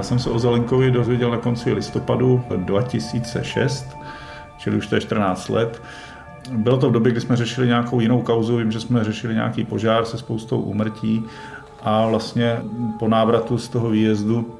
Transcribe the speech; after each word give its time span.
Já 0.00 0.04
jsem 0.04 0.18
se 0.18 0.30
o 0.30 0.38
Zelenkovi 0.38 0.90
dozvěděl 0.90 1.30
na 1.30 1.36
konci 1.36 1.72
listopadu 1.72 2.44
2006, 2.56 3.86
čili 4.58 4.76
už 4.76 4.86
to 4.86 4.94
je 4.94 5.00
14 5.00 5.48
let. 5.48 5.82
Bylo 6.50 6.76
to 6.76 6.88
v 6.88 6.92
době, 6.92 7.12
kdy 7.12 7.20
jsme 7.20 7.36
řešili 7.36 7.66
nějakou 7.66 8.00
jinou 8.00 8.22
kauzu, 8.22 8.56
vím, 8.56 8.72
že 8.72 8.80
jsme 8.80 9.04
řešili 9.04 9.34
nějaký 9.34 9.64
požár 9.64 10.04
se 10.04 10.18
spoustou 10.18 10.60
úmrtí 10.60 11.24
a 11.82 12.06
vlastně 12.06 12.62
po 12.98 13.08
návratu 13.08 13.58
z 13.58 13.68
toho 13.68 13.90
výjezdu 13.90 14.54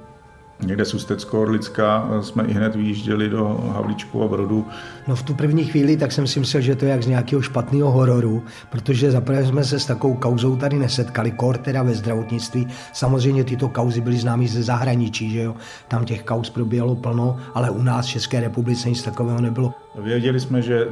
někde 0.62 0.84
z 0.84 0.94
Ústecko-Orlická 0.94 2.08
jsme 2.20 2.44
i 2.44 2.52
hned 2.52 2.74
vyjížděli 2.74 3.28
do 3.28 3.70
Havlíčku 3.74 4.22
a 4.22 4.28
Brodu. 4.28 4.66
No 5.08 5.16
v 5.16 5.22
tu 5.22 5.34
první 5.34 5.64
chvíli 5.64 5.96
tak 5.96 6.12
jsem 6.12 6.26
si 6.26 6.40
myslel, 6.40 6.62
že 6.62 6.76
to 6.76 6.84
je 6.84 6.90
jak 6.90 7.02
z 7.02 7.06
nějakého 7.06 7.42
špatného 7.42 7.90
hororu, 7.90 8.42
protože 8.70 9.10
zaprvé 9.10 9.44
jsme 9.44 9.64
se 9.64 9.80
s 9.80 9.86
takovou 9.86 10.14
kauzou 10.14 10.56
tady 10.56 10.78
nesetkali, 10.78 11.30
kor 11.30 11.58
teda 11.58 11.82
ve 11.82 11.94
zdravotnictví. 11.94 12.68
Samozřejmě 12.92 13.44
tyto 13.44 13.68
kauzy 13.68 14.00
byly 14.00 14.16
známy 14.16 14.48
ze 14.48 14.62
zahraničí, 14.62 15.30
že 15.30 15.42
jo. 15.42 15.54
Tam 15.88 16.04
těch 16.04 16.22
kauz 16.22 16.50
proběhlo 16.50 16.96
plno, 16.96 17.36
ale 17.54 17.70
u 17.70 17.82
nás 17.82 18.06
v 18.06 18.10
České 18.10 18.40
republice 18.40 18.88
nic 18.88 19.02
takového 19.02 19.40
nebylo. 19.40 19.74
Věděli 19.98 20.40
jsme, 20.40 20.62
že 20.62 20.86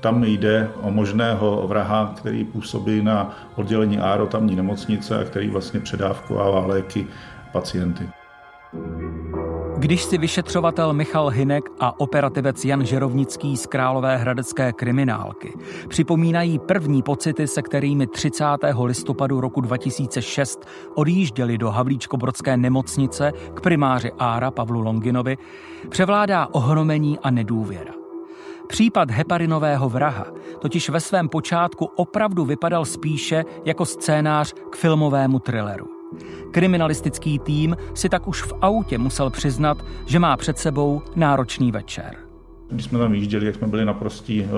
tam 0.00 0.24
jde 0.24 0.68
o 0.80 0.90
možného 0.90 1.64
vraha, 1.68 2.12
který 2.16 2.44
působí 2.44 3.02
na 3.02 3.36
oddělení 3.54 3.98
ARO 3.98 4.26
tamní 4.26 4.56
nemocnice 4.56 5.18
a 5.20 5.24
který 5.24 5.50
vlastně 5.50 5.80
předávkovává 5.80 6.66
léky 6.66 7.06
pacienty. 7.52 8.08
Když 9.82 10.04
si 10.04 10.18
vyšetřovatel 10.18 10.92
Michal 10.92 11.28
Hinek 11.28 11.70
a 11.80 12.00
operativec 12.00 12.64
Jan 12.64 12.84
Žerovnický 12.84 13.56
z 13.56 13.66
Králové 13.66 14.16
hradecké 14.16 14.72
kriminálky 14.72 15.52
připomínají 15.88 16.58
první 16.58 17.02
pocity, 17.02 17.46
se 17.46 17.62
kterými 17.62 18.06
30. 18.06 18.44
listopadu 18.84 19.40
roku 19.40 19.60
2006 19.60 20.66
odjížděli 20.94 21.58
do 21.58 21.70
Havlíčkobrodské 21.70 22.56
nemocnice 22.56 23.32
k 23.54 23.60
primáři 23.60 24.12
Ára 24.18 24.50
Pavlu 24.50 24.80
Longinovi, 24.80 25.38
převládá 25.88 26.48
ohromení 26.52 27.18
a 27.18 27.30
nedůvěra. 27.30 27.92
Případ 28.68 29.10
heparinového 29.10 29.88
vraha 29.88 30.26
totiž 30.58 30.88
ve 30.88 31.00
svém 31.00 31.28
počátku 31.28 31.84
opravdu 31.84 32.44
vypadal 32.44 32.84
spíše 32.84 33.44
jako 33.64 33.84
scénář 33.84 34.54
k 34.70 34.76
filmovému 34.76 35.38
thrilleru. 35.38 36.01
Kriminalistický 36.50 37.38
tým 37.38 37.76
si 37.94 38.08
tak 38.08 38.28
už 38.28 38.42
v 38.42 38.52
autě 38.60 38.98
musel 38.98 39.30
přiznat, 39.30 39.84
že 40.06 40.18
má 40.18 40.36
před 40.36 40.58
sebou 40.58 41.02
náročný 41.16 41.72
večer. 41.72 42.16
Když 42.70 42.84
jsme 42.84 42.98
tam 42.98 43.12
vyjížděli, 43.12 43.46
jak 43.46 43.54
jsme 43.54 43.66
byli 43.66 43.84
naprostí 43.84 44.44
eh, 44.44 44.48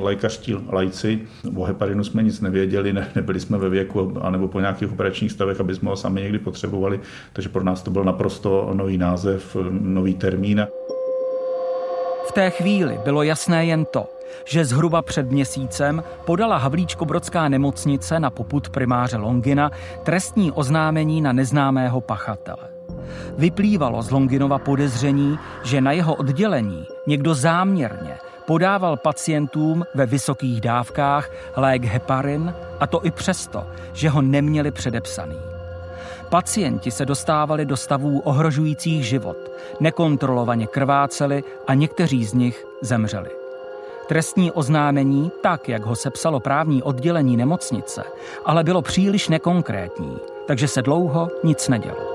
lékařští 0.00 0.56
lajci, 0.72 1.20
o 1.56 1.64
heparinu 1.64 2.04
jsme 2.04 2.22
nic 2.22 2.40
nevěděli, 2.40 2.92
ne, 2.92 3.08
nebyli 3.14 3.40
jsme 3.40 3.58
ve 3.58 3.68
věku, 3.68 4.12
anebo 4.20 4.48
po 4.48 4.60
nějakých 4.60 4.92
operačních 4.92 5.32
stavech, 5.32 5.60
aby 5.60 5.74
jsme 5.74 5.90
ho 5.90 5.96
sami 5.96 6.22
někdy 6.22 6.38
potřebovali, 6.38 7.00
takže 7.32 7.48
pro 7.48 7.64
nás 7.64 7.82
to 7.82 7.90
byl 7.90 8.04
naprosto 8.04 8.70
nový 8.74 8.98
název, 8.98 9.56
nový 9.70 10.14
termín. 10.14 10.66
V 12.28 12.32
té 12.32 12.50
chvíli 12.50 12.98
bylo 13.04 13.22
jasné 13.22 13.66
jen 13.66 13.84
to, 13.84 14.06
že 14.44 14.64
zhruba 14.64 15.02
před 15.02 15.30
měsícem 15.30 16.04
podala 16.24 16.58
Havlíčko-Brodská 16.58 17.48
nemocnice 17.48 18.20
na 18.20 18.30
poput 18.30 18.68
primáře 18.68 19.16
Longina 19.16 19.70
trestní 20.02 20.52
oznámení 20.52 21.20
na 21.20 21.32
neznámého 21.32 22.00
pachatele. 22.00 22.68
Vyplývalo 23.38 24.02
z 24.02 24.10
Longinova 24.10 24.58
podezření, 24.58 25.38
že 25.62 25.80
na 25.80 25.92
jeho 25.92 26.14
oddělení 26.14 26.86
někdo 27.06 27.34
záměrně 27.34 28.16
podával 28.46 28.96
pacientům 28.96 29.84
ve 29.94 30.06
vysokých 30.06 30.60
dávkách 30.60 31.30
lék 31.56 31.84
heparin, 31.84 32.54
a 32.80 32.86
to 32.86 33.06
i 33.06 33.10
přesto, 33.10 33.66
že 33.92 34.08
ho 34.08 34.22
neměli 34.22 34.70
předepsaný. 34.70 35.38
Pacienti 36.28 36.90
se 36.90 37.06
dostávali 37.06 37.66
do 37.66 37.76
stavů 37.76 38.20
ohrožujících 38.20 39.06
život, 39.06 39.36
nekontrolovaně 39.80 40.66
krváceli 40.66 41.44
a 41.66 41.74
někteří 41.74 42.24
z 42.24 42.34
nich 42.34 42.64
zemřeli. 42.82 43.43
Trestní 44.08 44.52
oznámení, 44.52 45.30
tak 45.42 45.68
jak 45.68 45.84
ho 45.84 45.96
sepsalo 45.96 46.40
právní 46.40 46.82
oddělení 46.82 47.36
nemocnice, 47.36 48.04
ale 48.44 48.64
bylo 48.64 48.82
příliš 48.82 49.28
nekonkrétní, 49.28 50.16
takže 50.46 50.68
se 50.68 50.82
dlouho 50.82 51.28
nic 51.44 51.68
nedělo. 51.68 52.14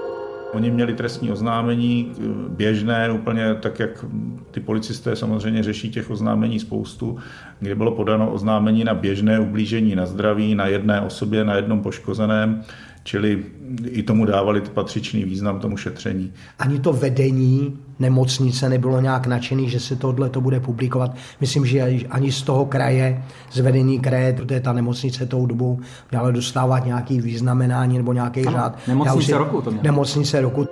Oni 0.53 0.71
měli 0.71 0.93
trestní 0.93 1.31
oznámení 1.31 2.11
běžné, 2.49 3.11
úplně 3.11 3.55
tak, 3.55 3.79
jak 3.79 4.05
ty 4.51 4.59
policisté 4.59 5.15
samozřejmě 5.15 5.63
řeší 5.63 5.91
těch 5.91 6.09
oznámení 6.09 6.59
spoustu, 6.59 7.17
kde 7.59 7.75
bylo 7.75 7.91
podáno 7.91 8.31
oznámení 8.31 8.83
na 8.83 8.93
běžné 8.93 9.39
ublížení 9.39 9.95
na 9.95 10.05
zdraví, 10.05 10.55
na 10.55 10.67
jedné 10.67 11.01
osobě, 11.01 11.43
na 11.43 11.55
jednom 11.55 11.81
poškozeném, 11.81 12.63
čili 13.03 13.43
i 13.85 14.03
tomu 14.03 14.25
dávali 14.25 14.61
patřičný 14.61 15.23
význam 15.23 15.59
tomu 15.59 15.77
šetření. 15.77 16.33
Ani 16.59 16.79
to 16.79 16.93
vedení 16.93 17.77
nemocnice 17.99 18.69
nebylo 18.69 19.01
nějak 19.01 19.27
nadšený, 19.27 19.69
že 19.69 19.79
se 19.79 19.95
tohle 19.95 20.29
to 20.29 20.41
bude 20.41 20.59
publikovat. 20.59 21.15
Myslím, 21.41 21.65
že 21.65 21.81
ani 22.09 22.31
z 22.31 22.41
toho 22.41 22.65
kraje, 22.65 23.23
z 23.51 23.59
vedení 23.59 23.99
kraje, 23.99 24.33
protože 24.33 24.59
ta 24.59 24.73
nemocnice 24.73 25.25
tou 25.25 25.45
dobou 25.45 25.79
dále 26.11 26.31
dostávat 26.31 26.85
nějaký 26.85 27.21
významenání 27.21 27.97
nebo 27.97 28.13
nějaký 28.13 28.45
ano, 28.45 28.57
řád. 28.57 28.87
Nemocnice 28.87 29.37
roku 29.37 29.61
to 29.61 29.71
mělo. 29.71 29.83
Nemocnice 29.83 30.41
roku. 30.41 30.67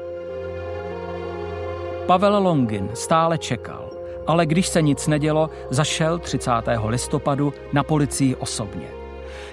Pavel 2.05 2.43
Longin 2.43 2.89
stále 2.93 3.37
čekal, 3.37 3.89
ale 4.27 4.45
když 4.45 4.67
se 4.67 4.81
nic 4.81 5.07
nedělo, 5.07 5.49
zašel 5.69 6.19
30. 6.19 6.51
listopadu 6.87 7.53
na 7.73 7.83
policii 7.83 8.35
osobně. 8.35 9.06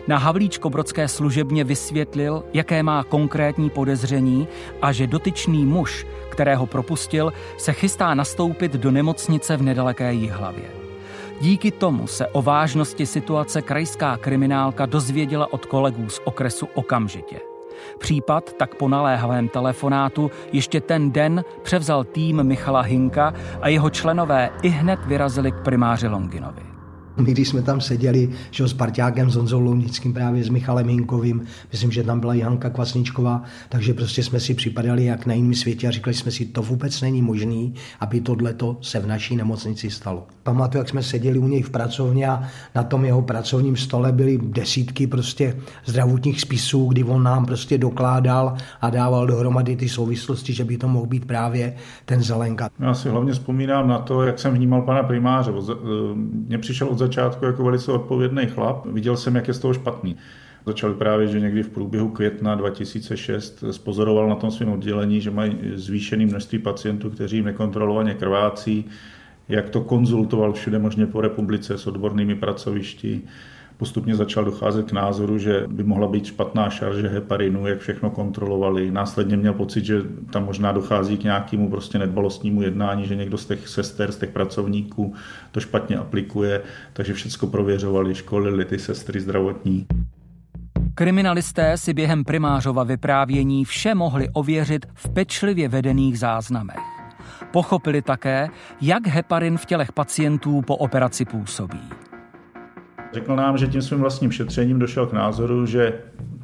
Na 0.08 0.18
Havlíčko-Brodské 0.18 1.08
služebně 1.08 1.64
vysvětlil, 1.64 2.44
jaké 2.52 2.82
má 2.82 3.04
konkrétní 3.04 3.70
podezření 3.70 4.48
a 4.82 4.92
že 4.92 5.06
dotyčný 5.06 5.66
muž, 5.66 6.06
kterého 6.28 6.66
propustil, 6.66 7.32
se 7.58 7.72
chystá 7.72 8.14
nastoupit 8.14 8.72
do 8.72 8.90
nemocnice 8.90 9.56
v 9.56 9.62
nedaleké 9.62 10.12
Jihlavě. 10.12 10.64
Díky 11.40 11.70
tomu 11.70 12.06
se 12.06 12.26
o 12.26 12.42
vážnosti 12.42 13.06
situace 13.06 13.62
krajská 13.62 14.16
kriminálka 14.16 14.86
dozvěděla 14.86 15.52
od 15.52 15.66
kolegů 15.66 16.08
z 16.08 16.20
okresu 16.24 16.68
okamžitě. 16.74 17.40
Případ 17.98 18.52
tak 18.52 18.74
po 18.74 18.88
naléhavém 18.88 19.48
telefonátu 19.48 20.30
ještě 20.52 20.80
ten 20.80 21.12
den 21.12 21.44
převzal 21.62 22.04
tým 22.04 22.42
Michala 22.42 22.80
Hinka 22.80 23.34
a 23.60 23.68
jeho 23.68 23.90
členové 23.90 24.50
i 24.62 24.68
hned 24.68 25.00
vyrazili 25.06 25.52
k 25.52 25.62
primáři 25.64 26.08
Longinovi. 26.08 26.73
My, 27.24 27.32
když 27.32 27.48
jsme 27.48 27.62
tam 27.62 27.80
seděli 27.80 28.30
že 28.50 28.68
s 28.68 28.72
Parťákem, 28.72 29.30
s 29.30 29.36
Honzou 29.36 29.60
Lounickým, 29.60 30.14
právě 30.14 30.44
s 30.44 30.48
Michalem 30.48 30.88
Hinkovým, 30.88 31.42
myslím, 31.72 31.90
že 31.90 32.02
tam 32.02 32.20
byla 32.20 32.34
Janka 32.34 32.70
Kvasničková, 32.70 33.42
takže 33.68 33.94
prostě 33.94 34.22
jsme 34.22 34.40
si 34.40 34.54
připadali 34.54 35.04
jak 35.04 35.26
na 35.26 35.34
jiném 35.34 35.54
světě 35.54 35.88
a 35.88 35.90
říkali 35.90 36.14
jsme 36.14 36.30
si, 36.30 36.46
to 36.46 36.62
vůbec 36.62 37.00
není 37.00 37.22
možný, 37.22 37.74
aby 38.00 38.20
tohleto 38.20 38.76
se 38.80 39.00
v 39.00 39.06
naší 39.06 39.36
nemocnici 39.36 39.90
stalo. 39.90 40.26
Pamatuju, 40.42 40.80
jak 40.80 40.88
jsme 40.88 41.02
seděli 41.02 41.38
u 41.38 41.48
něj 41.48 41.62
v 41.62 41.70
pracovně 41.70 42.28
a 42.28 42.42
na 42.74 42.82
tom 42.82 43.04
jeho 43.04 43.22
pracovním 43.22 43.76
stole 43.76 44.12
byly 44.12 44.38
desítky 44.42 45.06
prostě 45.06 45.56
zdravotních 45.84 46.40
spisů, 46.40 46.86
kdy 46.86 47.04
on 47.04 47.22
nám 47.22 47.46
prostě 47.46 47.78
dokládal 47.78 48.54
a 48.80 48.90
dával 48.90 49.26
dohromady 49.26 49.76
ty 49.76 49.88
souvislosti, 49.88 50.52
že 50.52 50.64
by 50.64 50.78
to 50.78 50.88
mohl 50.88 51.06
být 51.06 51.24
právě 51.24 51.74
ten 52.04 52.22
Zelenka. 52.22 52.68
Já 52.78 52.94
si 52.94 53.08
hlavně 53.08 53.32
vzpomínám 53.32 53.88
na 53.88 53.98
to, 53.98 54.22
jak 54.22 54.38
jsem 54.38 54.54
vnímal 54.54 54.82
pana 54.82 55.02
primáře. 55.02 55.52
Eh, 55.52 55.74
mně 56.48 56.58
přišel 56.58 56.88
od 56.88 56.98
začátku 57.06 57.44
jako 57.44 57.64
velice 57.64 57.92
odpovědný 57.92 58.46
chlap. 58.46 58.86
Viděl 58.86 59.16
jsem, 59.16 59.34
jak 59.34 59.48
je 59.48 59.54
z 59.54 59.58
toho 59.58 59.74
špatný. 59.74 60.16
Začal 60.66 60.90
vyprávět, 60.90 61.30
že 61.30 61.40
někdy 61.40 61.62
v 61.62 61.68
průběhu 61.68 62.08
května 62.08 62.54
2006 62.54 63.64
spozoroval 63.70 64.28
na 64.28 64.34
tom 64.34 64.50
svém 64.50 64.72
oddělení, 64.72 65.20
že 65.20 65.30
mají 65.30 65.58
zvýšené 65.74 66.26
množství 66.26 66.58
pacientů, 66.58 67.10
kteří 67.10 67.36
jim 67.36 67.44
nekontrolovaně 67.44 68.14
krvácí, 68.14 68.84
jak 69.48 69.68
to 69.68 69.80
konzultoval 69.80 70.52
všude 70.52 70.78
možně 70.78 71.06
po 71.06 71.20
republice 71.20 71.78
s 71.78 71.86
odbornými 71.86 72.34
pracovišti. 72.34 73.22
Postupně 73.76 74.16
začal 74.16 74.44
docházet 74.44 74.88
k 74.88 74.92
názoru, 74.92 75.38
že 75.38 75.64
by 75.66 75.84
mohla 75.84 76.08
být 76.08 76.26
špatná 76.26 76.70
šarže 76.70 77.08
heparinu, 77.08 77.66
jak 77.66 77.78
všechno 77.78 78.10
kontrolovali. 78.10 78.90
Následně 78.90 79.36
měl 79.36 79.54
pocit, 79.54 79.84
že 79.84 80.02
tam 80.32 80.44
možná 80.44 80.72
dochází 80.72 81.16
k 81.16 81.24
nějakému 81.24 81.70
prostě 81.70 81.98
nedbalostnímu 81.98 82.62
jednání, 82.62 83.06
že 83.06 83.16
někdo 83.16 83.38
z 83.38 83.46
těch 83.46 83.68
sester, 83.68 84.12
z 84.12 84.18
těch 84.18 84.30
pracovníků 84.30 85.14
to 85.52 85.60
špatně 85.60 85.96
aplikuje, 85.96 86.62
takže 86.92 87.12
všechno 87.12 87.48
prověřovali, 87.48 88.14
školili 88.14 88.64
ty 88.64 88.78
sestry 88.78 89.20
zdravotní. 89.20 89.86
Kriminalisté 90.94 91.76
si 91.76 91.94
během 91.94 92.24
primářova 92.24 92.84
vyprávění 92.84 93.64
vše 93.64 93.94
mohli 93.94 94.28
ověřit 94.32 94.86
v 94.94 95.08
pečlivě 95.08 95.68
vedených 95.68 96.18
záznamech. 96.18 96.76
Pochopili 97.52 98.02
také, 98.02 98.48
jak 98.80 99.06
heparin 99.06 99.58
v 99.58 99.66
tělech 99.66 99.92
pacientů 99.92 100.62
po 100.62 100.76
operaci 100.76 101.24
působí. 101.24 101.80
Řekl 103.14 103.36
nám, 103.36 103.58
že 103.58 103.66
tím 103.66 103.82
svým 103.82 104.00
vlastním 104.00 104.32
šetřením 104.32 104.78
došel 104.78 105.06
k 105.06 105.12
názoru, 105.12 105.66
že 105.66 105.92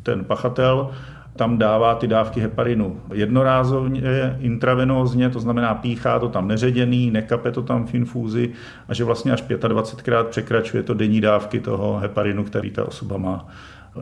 ten 0.02 0.24
pachatel 0.24 0.90
tam 1.36 1.58
dává 1.58 1.94
ty 1.94 2.06
dávky 2.06 2.40
heparinu 2.40 3.00
jednorázovně, 3.12 4.36
intravenózně, 4.40 5.30
to 5.30 5.40
znamená 5.40 5.74
píchá 5.74 6.18
to 6.18 6.28
tam 6.28 6.48
neředěný, 6.48 7.10
nekape 7.10 7.52
to 7.52 7.62
tam 7.62 7.86
v 7.86 7.94
infúzi 7.94 8.50
a 8.88 8.94
že 8.94 9.04
vlastně 9.04 9.32
až 9.32 9.42
25krát 9.42 10.24
překračuje 10.24 10.82
to 10.82 10.94
denní 10.94 11.20
dávky 11.20 11.60
toho 11.60 11.98
heparinu, 11.98 12.44
který 12.44 12.70
ta 12.70 12.84
osoba 12.84 13.16
má. 13.16 13.48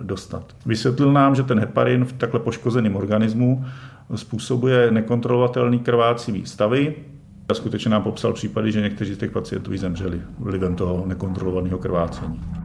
dostat. 0.02 0.56
Vysvětlil 0.66 1.12
nám, 1.12 1.34
že 1.34 1.42
ten 1.42 1.60
heparin 1.60 2.04
v 2.04 2.12
takhle 2.12 2.40
poškozeném 2.40 2.96
organismu 2.96 3.64
způsobuje 4.14 4.90
nekontrolovatelný 4.90 5.78
krvácivý 5.78 6.46
stavy, 6.46 6.94
a 7.48 7.54
skutečně 7.54 7.90
nám 7.90 8.02
popsal 8.02 8.32
případy, 8.32 8.72
že 8.72 8.80
někteří 8.80 9.14
z 9.14 9.18
těch 9.18 9.30
pacientů 9.30 9.76
zemřeli 9.76 10.22
vlivem 10.38 10.76
toho 10.76 11.06
nekontrolovaného 11.06 11.78
krvácení. 11.78 12.57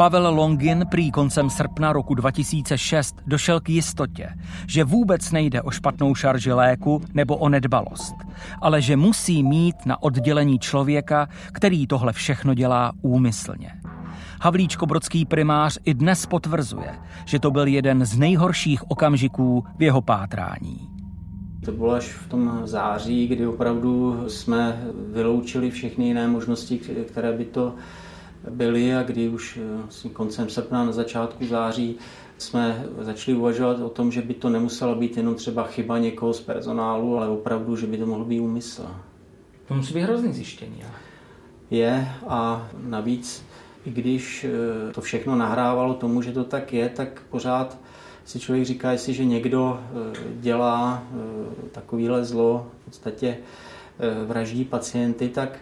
Pavel 0.00 0.34
Longin 0.34 0.86
prý 0.90 1.10
koncem 1.10 1.50
srpna 1.50 1.92
roku 1.92 2.14
2006 2.14 3.16
došel 3.26 3.60
k 3.60 3.68
jistotě, 3.68 4.28
že 4.66 4.84
vůbec 4.84 5.32
nejde 5.32 5.62
o 5.62 5.70
špatnou 5.70 6.14
šarži 6.14 6.52
léku 6.52 7.02
nebo 7.14 7.36
o 7.36 7.48
nedbalost, 7.48 8.14
ale 8.62 8.82
že 8.82 8.96
musí 8.96 9.42
mít 9.42 9.76
na 9.86 10.02
oddělení 10.02 10.58
člověka, 10.58 11.28
který 11.52 11.86
tohle 11.86 12.12
všechno 12.12 12.54
dělá 12.54 12.92
úmyslně. 13.02 13.72
Havlíčko-brodský 14.42 15.26
primář 15.26 15.78
i 15.84 15.94
dnes 15.94 16.26
potvrzuje, 16.26 16.94
že 17.24 17.38
to 17.38 17.50
byl 17.50 17.66
jeden 17.66 18.04
z 18.04 18.18
nejhorších 18.18 18.90
okamžiků 18.90 19.64
v 19.78 19.82
jeho 19.82 20.02
pátrání. 20.02 20.88
To 21.64 21.72
bylo 21.72 21.92
až 21.92 22.08
v 22.08 22.28
tom 22.28 22.60
září, 22.64 23.28
kdy 23.28 23.46
opravdu 23.46 24.24
jsme 24.28 24.82
vyloučili 25.12 25.70
všechny 25.70 26.04
jiné 26.04 26.28
možnosti, 26.28 26.80
které 27.06 27.32
by 27.32 27.44
to 27.44 27.74
byly 28.48 28.94
a 28.94 29.02
kdy 29.02 29.28
už 29.28 29.58
eh, 30.04 30.08
koncem 30.08 30.48
srpna 30.48 30.84
na 30.84 30.92
začátku 30.92 31.46
září 31.46 31.96
jsme 32.38 32.84
začali 33.00 33.36
uvažovat 33.36 33.80
o 33.80 33.88
tom, 33.88 34.12
že 34.12 34.22
by 34.22 34.34
to 34.34 34.50
nemusela 34.50 34.94
být 34.94 35.16
jenom 35.16 35.34
třeba 35.34 35.66
chyba 35.66 35.98
někoho 35.98 36.32
z 36.32 36.40
personálu, 36.40 37.16
ale 37.16 37.28
opravdu, 37.28 37.76
že 37.76 37.86
by 37.86 37.98
to 37.98 38.06
mohl 38.06 38.24
být 38.24 38.40
úmysl. 38.40 38.86
To 39.68 39.74
musí 39.74 39.94
být 39.94 40.00
hrozný 40.00 40.32
zjištění. 40.32 40.82
Je 41.70 42.08
a 42.28 42.68
navíc, 42.82 43.44
i 43.84 43.90
když 43.90 44.44
eh, 44.44 44.92
to 44.92 45.00
všechno 45.00 45.36
nahrávalo 45.36 45.94
tomu, 45.94 46.22
že 46.22 46.32
to 46.32 46.44
tak 46.44 46.72
je, 46.72 46.88
tak 46.88 47.22
pořád 47.30 47.78
si 48.24 48.40
člověk 48.40 48.66
říká, 48.66 48.92
jestli 48.92 49.14
že 49.14 49.24
někdo 49.24 49.80
eh, 49.80 50.18
dělá 50.40 51.02
takovýhle 51.72 52.24
zlo, 52.24 52.66
v 52.82 52.84
podstatě 52.84 53.36
vraždí 54.26 54.64
pacienty, 54.64 55.28
tak 55.28 55.58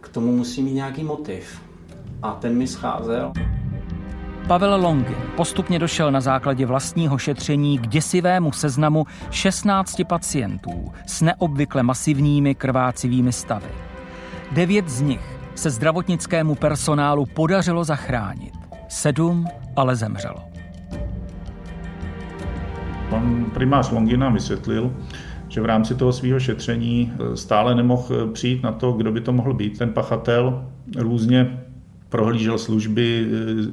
k 0.00 0.08
tomu 0.08 0.36
musí 0.36 0.62
mít 0.62 0.72
nějaký 0.72 1.04
motiv 1.04 1.60
a 2.22 2.32
ten 2.32 2.58
mi 2.58 2.66
scházel. 2.66 3.32
Pavel 4.46 4.80
Longin 4.82 5.16
postupně 5.36 5.78
došel 5.78 6.12
na 6.12 6.20
základě 6.20 6.66
vlastního 6.66 7.18
šetření 7.18 7.78
k 7.78 7.86
děsivému 7.86 8.52
seznamu 8.52 9.06
16 9.30 9.96
pacientů 10.08 10.92
s 11.06 11.22
neobvykle 11.22 11.82
masivními 11.82 12.54
krvácivými 12.54 13.32
stavy. 13.32 13.70
Devět 14.52 14.88
z 14.88 15.00
nich 15.00 15.40
se 15.54 15.70
zdravotnickému 15.70 16.54
personálu 16.54 17.26
podařilo 17.26 17.84
zachránit. 17.84 18.54
Sedm 18.88 19.46
ale 19.76 19.96
zemřelo. 19.96 20.40
Pan 23.10 23.44
primář 23.54 23.90
Longin 23.90 24.20
nám 24.20 24.34
vysvětlil, 24.34 24.96
že 25.48 25.60
v 25.60 25.64
rámci 25.64 25.94
toho 25.94 26.12
svého 26.12 26.40
šetření 26.40 27.12
stále 27.34 27.74
nemohl 27.74 28.26
přijít 28.26 28.62
na 28.62 28.72
to, 28.72 28.92
kdo 28.92 29.12
by 29.12 29.20
to 29.20 29.32
mohl 29.32 29.54
být. 29.54 29.78
Ten 29.78 29.92
pachatel 29.92 30.64
různě 30.98 31.64
prohlížel 32.10 32.58
služby, 32.58 33.26
eh, 33.26 33.70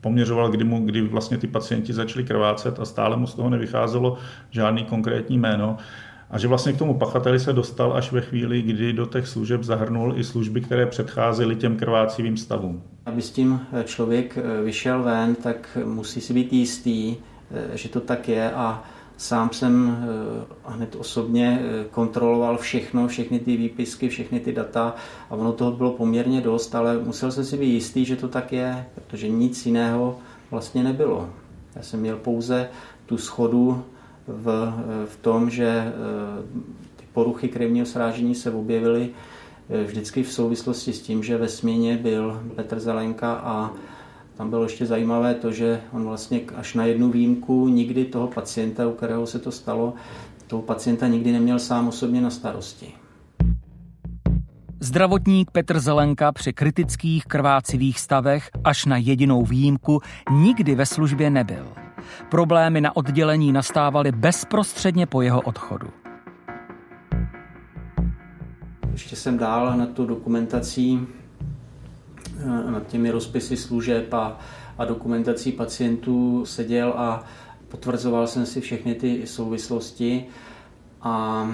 poměřoval, 0.00 0.50
kdy, 0.50 0.64
mu, 0.64 0.84
kdy 0.84 1.02
vlastně 1.02 1.38
ty 1.38 1.46
pacienti 1.46 1.92
začali 1.92 2.24
krvácet 2.24 2.80
a 2.80 2.84
stále 2.84 3.16
mu 3.16 3.26
z 3.26 3.34
toho 3.34 3.50
nevycházelo 3.50 4.16
žádný 4.50 4.84
konkrétní 4.84 5.38
jméno. 5.38 5.76
A 6.30 6.38
že 6.38 6.48
vlastně 6.48 6.72
k 6.72 6.78
tomu 6.78 6.94
pachateli 6.94 7.40
se 7.40 7.52
dostal 7.52 7.92
až 7.96 8.12
ve 8.12 8.20
chvíli, 8.20 8.62
kdy 8.62 8.92
do 8.92 9.06
těch 9.06 9.26
služeb 9.26 9.62
zahrnul 9.62 10.14
i 10.16 10.24
služby, 10.24 10.60
které 10.60 10.86
předcházely 10.86 11.56
těm 11.56 11.76
krvácivým 11.76 12.36
stavům. 12.36 12.82
Aby 13.06 13.22
s 13.22 13.30
tím 13.30 13.60
člověk 13.84 14.38
eh, 14.38 14.62
vyšel 14.62 15.02
ven, 15.02 15.34
tak 15.34 15.78
musí 15.84 16.20
si 16.20 16.34
být 16.34 16.52
jistý, 16.52 17.16
eh, 17.50 17.76
že 17.76 17.88
to 17.88 18.00
tak 18.00 18.28
je 18.28 18.50
a 18.52 18.84
Sám 19.18 19.50
jsem 19.52 19.98
eh, 20.66 20.72
hned 20.72 20.96
osobně 20.96 21.60
eh, 21.62 21.84
kontroloval 21.90 22.58
všechno, 22.58 23.08
všechny 23.08 23.38
ty 23.38 23.56
výpisky, 23.56 24.08
všechny 24.08 24.40
ty 24.40 24.52
data 24.52 24.94
a 25.30 25.34
ono 25.34 25.52
toho 25.52 25.72
bylo 25.72 25.90
poměrně 25.90 26.40
dost, 26.40 26.74
ale 26.74 26.98
musel 26.98 27.32
jsem 27.32 27.44
si 27.44 27.56
být 27.56 27.72
jistý, 27.72 28.04
že 28.04 28.16
to 28.16 28.28
tak 28.28 28.52
je, 28.52 28.86
protože 28.94 29.28
nic 29.28 29.66
jiného 29.66 30.18
vlastně 30.50 30.82
nebylo. 30.82 31.30
Já 31.76 31.82
jsem 31.82 32.00
měl 32.00 32.16
pouze 32.16 32.68
tu 33.06 33.18
schodu 33.18 33.84
v, 34.26 34.74
eh, 34.78 35.06
v 35.06 35.16
tom, 35.16 35.50
že 35.50 35.92
ty 36.96 37.04
poruchy 37.12 37.48
krevního 37.48 37.86
srážení 37.86 38.34
se 38.34 38.50
objevily 38.50 39.10
vždycky 39.84 40.22
v 40.22 40.32
souvislosti 40.32 40.92
s 40.92 41.00
tím, 41.02 41.22
že 41.22 41.38
ve 41.38 41.48
směně 41.48 41.96
byl 41.96 42.42
Petr 42.54 42.80
Zelenka 42.80 43.32
a 43.32 43.72
tam 44.38 44.50
bylo 44.50 44.62
ještě 44.62 44.86
zajímavé 44.86 45.34
to, 45.34 45.52
že 45.52 45.80
on 45.92 46.04
vlastně 46.04 46.40
až 46.56 46.74
na 46.74 46.84
jednu 46.84 47.10
výjimku 47.10 47.68
nikdy 47.68 48.04
toho 48.04 48.26
pacienta, 48.26 48.88
u 48.88 48.92
kterého 48.92 49.26
se 49.26 49.38
to 49.38 49.52
stalo, 49.52 49.94
toho 50.46 50.62
pacienta 50.62 51.06
nikdy 51.06 51.32
neměl 51.32 51.58
sám 51.58 51.88
osobně 51.88 52.20
na 52.20 52.30
starosti. 52.30 52.92
Zdravotník 54.80 55.50
Petr 55.50 55.80
Zelenka 55.80 56.32
při 56.32 56.52
kritických 56.52 57.24
krvácivých 57.24 58.00
stavech 58.00 58.50
až 58.64 58.84
na 58.84 58.96
jedinou 58.96 59.44
výjimku 59.44 60.00
nikdy 60.30 60.74
ve 60.74 60.86
službě 60.86 61.30
nebyl. 61.30 61.66
Problémy 62.30 62.80
na 62.80 62.96
oddělení 62.96 63.52
nastávaly 63.52 64.12
bezprostředně 64.12 65.06
po 65.06 65.22
jeho 65.22 65.40
odchodu. 65.40 65.88
Ještě 68.92 69.16
jsem 69.16 69.38
dál 69.38 69.76
na 69.76 69.86
tu 69.86 70.06
dokumentací 70.06 71.06
nad 72.48 72.86
těmi 72.86 73.10
rozpisy 73.10 73.56
služeb 73.56 74.14
a, 74.14 74.38
a 74.78 74.84
dokumentací 74.84 75.52
pacientů 75.52 76.46
seděl 76.46 76.94
a 76.96 77.24
potvrzoval 77.68 78.26
jsem 78.26 78.46
si 78.46 78.60
všechny 78.60 78.94
ty 78.94 79.26
souvislosti 79.26 80.26
a 81.02 81.48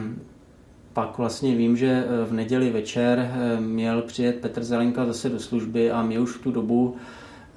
pak 0.92 1.18
vlastně 1.18 1.54
vím, 1.54 1.76
že 1.76 2.04
eh, 2.06 2.24
v 2.24 2.32
neděli 2.32 2.70
večer 2.70 3.18
eh, 3.18 3.60
měl 3.60 4.02
přijet 4.02 4.40
Petr 4.40 4.64
Zelenka 4.64 5.06
zase 5.06 5.28
do 5.28 5.40
služby 5.40 5.90
a 5.90 6.02
mě 6.02 6.20
už 6.20 6.30
v 6.30 6.42
tu 6.42 6.50
dobu, 6.50 6.96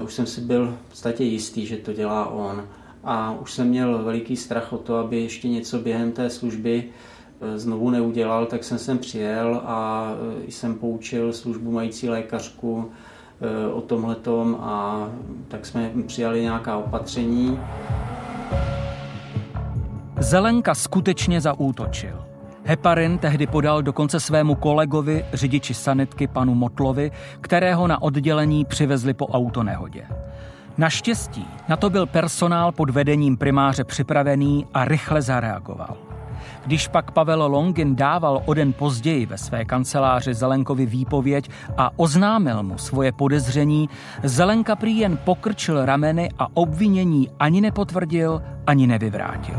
už 0.04 0.14
jsem 0.14 0.26
si 0.26 0.42
byl 0.42 0.78
v 0.86 0.90
podstatě 0.90 1.24
jistý, 1.24 1.66
že 1.66 1.78
to 1.78 1.94
dělá 1.94 2.30
on. 2.30 2.68
A 3.04 3.38
už 3.42 3.54
jsem 3.54 3.68
měl 3.68 4.04
veliký 4.04 4.36
strach 4.36 4.74
o 4.74 4.78
to, 4.78 4.96
aby 4.96 5.22
ještě 5.22 5.50
něco 5.50 5.80
během 5.80 6.12
té 6.12 6.30
služby 6.30 6.84
znovu 7.56 7.90
neudělal, 7.90 8.46
tak 8.46 8.64
jsem 8.64 8.78
sem 8.78 8.98
přijel 8.98 9.62
a 9.66 10.12
jsem 10.50 10.76
poučil 10.76 11.34
službu 11.34 11.72
mající 11.72 12.10
lékařku, 12.10 12.92
Eh, 12.92 13.07
o 13.74 13.82
tomhletom 13.82 14.58
a 14.62 15.08
tak 15.48 15.66
jsme 15.66 15.92
přijali 16.08 16.42
nějaká 16.42 16.78
opatření. 16.78 17.60
Zelenka 20.20 20.76
skutečně 20.76 21.42
zaútočil. 21.42 22.26
Heparin 22.64 23.18
tehdy 23.18 23.48
podal 23.48 23.82
dokonce 23.82 24.20
svému 24.20 24.56
kolegovi, 24.56 25.26
řidiči 25.34 25.74
sanitky 25.74 26.28
panu 26.28 26.56
Motlovi, 26.56 27.12
kterého 27.42 27.88
na 27.88 28.02
oddělení 28.02 28.66
přivezli 28.66 29.14
po 29.14 29.28
autonehodě. 29.28 30.04
Naštěstí 30.78 31.48
na 31.70 31.76
to 31.76 31.90
byl 31.90 32.06
personál 32.06 32.72
pod 32.72 32.90
vedením 32.90 33.38
primáře 33.38 33.84
připravený 33.84 34.68
a 34.74 34.86
rychle 34.86 35.22
zareagoval. 35.22 36.07
Když 36.66 36.88
pak 36.88 37.12
Pavel 37.12 37.48
Longin 37.52 37.96
dával 37.96 38.42
o 38.46 38.54
den 38.54 38.74
později 38.74 39.26
ve 39.26 39.38
své 39.38 39.66
kanceláři 39.66 40.34
Zelenkovi 40.34 40.86
výpověď 40.86 41.50
a 41.78 41.92
oznámil 41.96 42.64
mu 42.64 42.78
svoje 42.78 43.12
podezření, 43.12 43.90
Zelenka 44.24 44.76
prý 44.76 44.98
jen 44.98 45.18
pokrčil 45.18 45.86
rameny 45.86 46.30
a 46.40 46.48
obvinění 46.54 47.30
ani 47.40 47.62
nepotvrdil, 47.62 48.42
ani 48.68 48.88
nevyvrátil. 48.88 49.56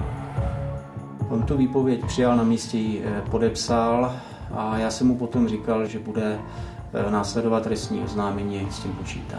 On 1.29 1.43
tu 1.43 1.57
výpověď 1.57 2.05
přijal 2.05 2.37
na 2.37 2.43
místě, 2.43 2.79
eh, 3.05 3.23
podepsal 3.31 4.13
a 4.55 4.79
já 4.79 4.91
jsem 4.91 5.07
mu 5.07 5.17
potom 5.17 5.49
říkal, 5.49 5.87
že 5.87 5.99
bude 5.99 6.39
eh, 6.95 7.11
následovat 7.11 7.63
trestní 7.63 8.01
oznámení, 8.01 8.67
s 8.71 8.79
tím 8.79 8.93
počítá. 8.93 9.39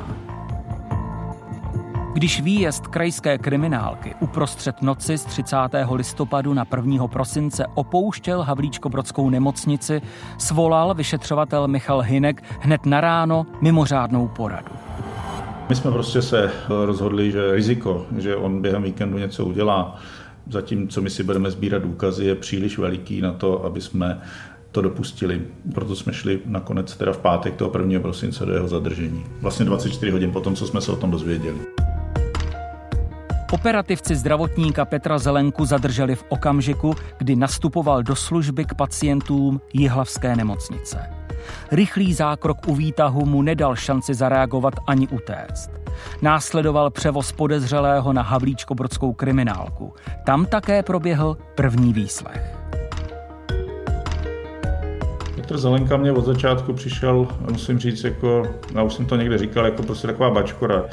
Když 2.14 2.42
výjezd 2.42 2.88
krajské 2.88 3.38
kriminálky 3.38 4.16
uprostřed 4.20 4.82
noci 4.82 5.18
z 5.18 5.26
30. 5.26 5.56
listopadu 5.92 6.54
na 6.54 6.66
1. 6.76 7.08
prosince 7.08 7.66
opouštěl 7.76 8.44
Havlíčko-Brodskou 8.44 9.30
nemocnici, 9.30 10.02
svolal 10.38 10.94
vyšetřovatel 10.94 11.68
Michal 11.68 12.02
Hinek 12.02 12.44
hned 12.60 12.86
na 12.86 13.02
ráno 13.02 13.46
mimořádnou 13.62 14.28
poradu. 14.28 14.72
My 15.70 15.76
jsme 15.76 15.92
prostě 15.92 16.22
se 16.22 16.52
rozhodli, 16.68 17.32
že 17.32 17.56
riziko, 17.56 18.06
že 18.18 18.36
on 18.36 18.62
během 18.62 18.84
víkendu 18.84 19.18
něco 19.18 19.46
udělá, 19.46 20.00
zatímco 20.50 21.02
my 21.02 21.10
si 21.10 21.24
budeme 21.24 21.52
sbírat 21.52 21.84
důkazy, 21.84 22.26
je 22.26 22.36
příliš 22.36 22.78
veliký 22.78 23.22
na 23.22 23.34
to, 23.34 23.66
aby 23.66 23.82
jsme 23.82 24.22
to 24.72 24.82
dopustili. 24.82 25.42
Proto 25.74 25.96
jsme 25.96 26.14
šli 26.14 26.40
nakonec 26.46 26.96
teda 26.96 27.14
v 27.14 27.18
pátek 27.18 27.56
toho 27.56 27.72
1. 27.80 28.00
prosince 28.00 28.46
do 28.46 28.54
jeho 28.54 28.68
zadržení. 28.68 29.26
Vlastně 29.42 29.66
24 29.66 30.12
hodin 30.12 30.32
potom, 30.32 30.56
co 30.56 30.68
jsme 30.68 30.82
se 30.82 30.92
o 30.92 30.96
tom 30.96 31.12
dozvěděli. 31.12 31.60
Operativci 33.52 34.16
zdravotníka 34.16 34.86
Petra 34.86 35.18
Zelenku 35.18 35.66
zadrželi 35.66 36.16
v 36.16 36.26
okamžiku, 36.30 36.96
kdy 37.18 37.36
nastupoval 37.36 38.04
do 38.04 38.16
služby 38.16 38.66
k 38.66 38.74
pacientům 38.74 39.62
Jihlavské 39.74 40.36
nemocnice. 40.36 41.10
Rychlý 41.72 42.14
zákrok 42.14 42.58
u 42.68 42.76
výtahu 42.76 43.26
mu 43.26 43.42
nedal 43.42 43.76
šanci 43.76 44.14
zareagovat 44.14 44.74
ani 44.88 45.08
utéct. 45.08 45.72
Následoval 46.22 46.90
převoz 46.90 47.32
podezřelého 47.32 48.14
na 48.14 48.22
Havlíčkobrodskou 48.22 49.14
kriminálku. 49.14 49.94
Tam 50.26 50.46
také 50.46 50.84
proběhl 50.84 51.38
první 51.56 51.94
výslech. 51.94 52.56
Petr 55.36 55.58
Zelenka 55.58 55.98
mě 55.98 56.12
od 56.12 56.26
začátku 56.26 56.74
přišel, 56.74 57.28
musím 57.52 57.80
říct, 57.80 58.04
jako, 58.04 58.44
já 58.76 58.84
už 58.84 58.94
jsem 58.94 59.06
to 59.06 59.16
někde 59.16 59.38
říkal, 59.38 59.66
jako 59.66 59.84
prostě 59.84 60.08
taková 60.08 60.30
bačkora. 60.30 60.84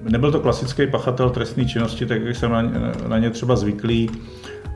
Nebyl 0.00 0.32
to 0.32 0.40
klasický 0.40 0.86
pachatel 0.86 1.30
trestné 1.30 1.64
činnosti, 1.64 2.06
tak 2.06 2.22
jak 2.22 2.36
jsem 2.36 2.52
na, 2.52 2.62
na 3.08 3.18
ně 3.18 3.30
třeba 3.30 3.56
zvyklý. 3.56 4.10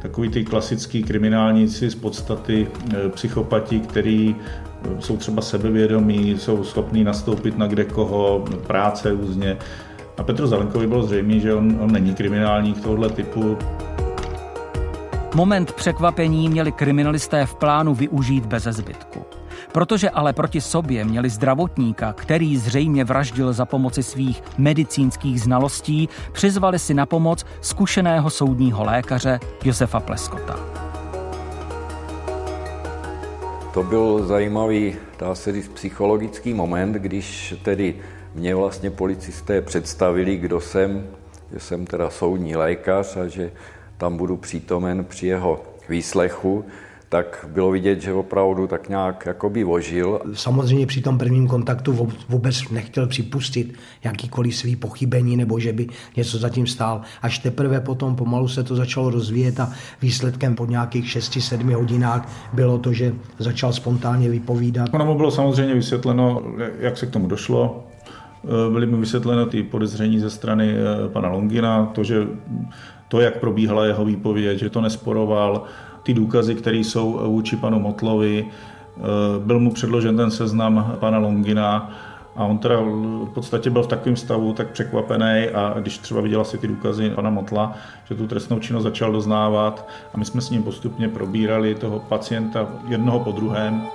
Takový 0.02 0.28
ty 0.28 0.44
klasický 0.44 1.02
kriminálníci 1.02 1.90
z 1.90 1.94
podstaty 1.94 2.68
e, 2.94 3.08
psychopati, 3.08 3.80
který 3.80 4.36
e, 4.36 5.02
jsou 5.02 5.16
třeba 5.16 5.42
sebevědomí, 5.42 6.30
jsou 6.38 6.64
schopní 6.64 7.04
nastoupit 7.04 7.58
na 7.58 7.66
kde 7.66 7.84
koho, 7.84 8.44
práce 8.66 9.10
různě. 9.10 9.56
A 10.18 10.22
Petru 10.22 10.46
Zelenkovi 10.46 10.86
bylo 10.86 11.02
zřejmé, 11.02 11.38
že 11.38 11.54
on, 11.54 11.78
on 11.80 11.92
není 11.92 12.14
kriminálník 12.14 12.82
tohohle 12.82 13.08
typu. 13.08 13.58
Moment 15.34 15.72
překvapení 15.72 16.48
měli 16.48 16.72
kriminalisté 16.72 17.46
v 17.46 17.54
plánu 17.54 17.94
využít 17.94 18.46
bez 18.46 18.62
zbytku. 18.62 19.24
Protože 19.72 20.10
ale 20.10 20.32
proti 20.32 20.60
sobě 20.60 21.04
měli 21.04 21.30
zdravotníka, 21.30 22.12
který 22.12 22.56
zřejmě 22.56 23.04
vraždil 23.04 23.52
za 23.52 23.64
pomoci 23.64 24.02
svých 24.02 24.42
medicínských 24.58 25.40
znalostí, 25.40 26.08
přizvali 26.32 26.78
si 26.78 26.94
na 26.94 27.06
pomoc 27.06 27.46
zkušeného 27.60 28.30
soudního 28.30 28.84
lékaře 28.84 29.40
Josefa 29.64 30.00
Pleskota. 30.00 30.56
To 33.74 33.82
byl 33.82 34.26
zajímavý, 34.26 34.94
dá 35.18 35.34
se 35.34 35.52
říct, 35.52 35.68
psychologický 35.68 36.54
moment, 36.54 36.92
když 36.92 37.54
tedy 37.62 37.94
mě 38.34 38.54
vlastně 38.54 38.90
policisté 38.90 39.62
představili, 39.62 40.36
kdo 40.36 40.60
jsem, 40.60 41.06
že 41.52 41.60
jsem 41.60 41.86
teda 41.86 42.10
soudní 42.10 42.56
lékař 42.56 43.16
a 43.16 43.28
že 43.28 43.52
tam 43.98 44.16
budu 44.16 44.36
přítomen 44.36 45.04
při 45.04 45.26
jeho 45.26 45.62
výslechu, 45.88 46.64
tak 47.12 47.46
bylo 47.52 47.70
vidět, 47.70 48.00
že 48.02 48.12
opravdu 48.12 48.66
tak 48.66 48.88
nějak 48.88 49.26
jakoby 49.26 49.64
vožil. 49.64 50.20
Samozřejmě 50.32 50.86
při 50.86 51.00
tom 51.00 51.18
prvním 51.18 51.48
kontaktu 51.48 52.08
vůbec 52.28 52.68
nechtěl 52.70 53.06
připustit 53.06 53.74
jakýkoliv 54.04 54.56
svý 54.56 54.76
pochybení 54.76 55.36
nebo 55.36 55.58
že 55.58 55.72
by 55.72 55.86
něco 56.16 56.38
zatím 56.38 56.66
stál. 56.66 57.00
Až 57.22 57.38
teprve 57.38 57.80
potom 57.80 58.16
pomalu 58.16 58.48
se 58.48 58.64
to 58.64 58.76
začalo 58.76 59.10
rozvíjet 59.10 59.60
a 59.60 59.72
výsledkem 60.02 60.54
po 60.54 60.66
nějakých 60.66 61.04
6-7 61.04 61.74
hodinách 61.74 62.28
bylo 62.52 62.78
to, 62.78 62.92
že 62.92 63.14
začal 63.38 63.72
spontánně 63.72 64.28
vypovídat. 64.28 64.88
Ono 64.92 65.04
mu 65.04 65.14
bylo 65.14 65.30
samozřejmě 65.30 65.74
vysvětleno, 65.74 66.42
jak 66.78 66.98
se 66.98 67.06
k 67.06 67.10
tomu 67.10 67.26
došlo. 67.26 67.84
Byly 68.72 68.86
mu 68.86 68.96
vysvětleno 68.96 69.46
ty 69.46 69.62
podezření 69.62 70.18
ze 70.18 70.30
strany 70.30 70.74
eh, 70.74 71.08
pana 71.08 71.28
Longina, 71.28 71.86
to, 71.86 72.04
že 72.04 72.26
to, 73.08 73.20
jak 73.20 73.38
probíhala 73.38 73.84
jeho 73.84 74.04
výpověď, 74.04 74.58
že 74.58 74.70
to 74.70 74.80
nesporoval, 74.80 75.64
ty 76.02 76.14
důkazy, 76.14 76.54
které 76.54 76.76
jsou 76.76 77.20
vůči 77.32 77.56
panu 77.56 77.80
Motlovi. 77.80 78.46
Eh, 78.46 79.00
byl 79.38 79.60
mu 79.60 79.70
předložen 79.70 80.16
ten 80.16 80.30
seznam 80.30 80.96
pana 81.00 81.18
Longina 81.18 81.90
a 82.36 82.44
on 82.44 82.58
teda 82.58 82.80
v 82.80 83.30
podstatě 83.34 83.70
byl 83.70 83.82
v 83.82 83.86
takovém 83.86 84.16
stavu 84.16 84.52
tak 84.52 84.70
překvapený 84.70 85.48
a 85.54 85.74
když 85.80 85.98
třeba 85.98 86.20
viděla 86.20 86.44
si 86.44 86.58
ty 86.58 86.68
důkazy 86.68 87.10
pana 87.10 87.30
Motla, 87.30 87.74
že 88.04 88.14
tu 88.14 88.26
trestnou 88.26 88.58
činnost 88.58 88.82
začal 88.82 89.12
doznávat 89.12 89.88
a 90.14 90.18
my 90.18 90.24
jsme 90.24 90.40
s 90.40 90.50
ním 90.50 90.62
postupně 90.62 91.08
probírali 91.08 91.74
toho 91.74 91.98
pacienta 91.98 92.68
jednoho 92.88 93.20
po 93.20 93.32
druhém. 93.32 93.88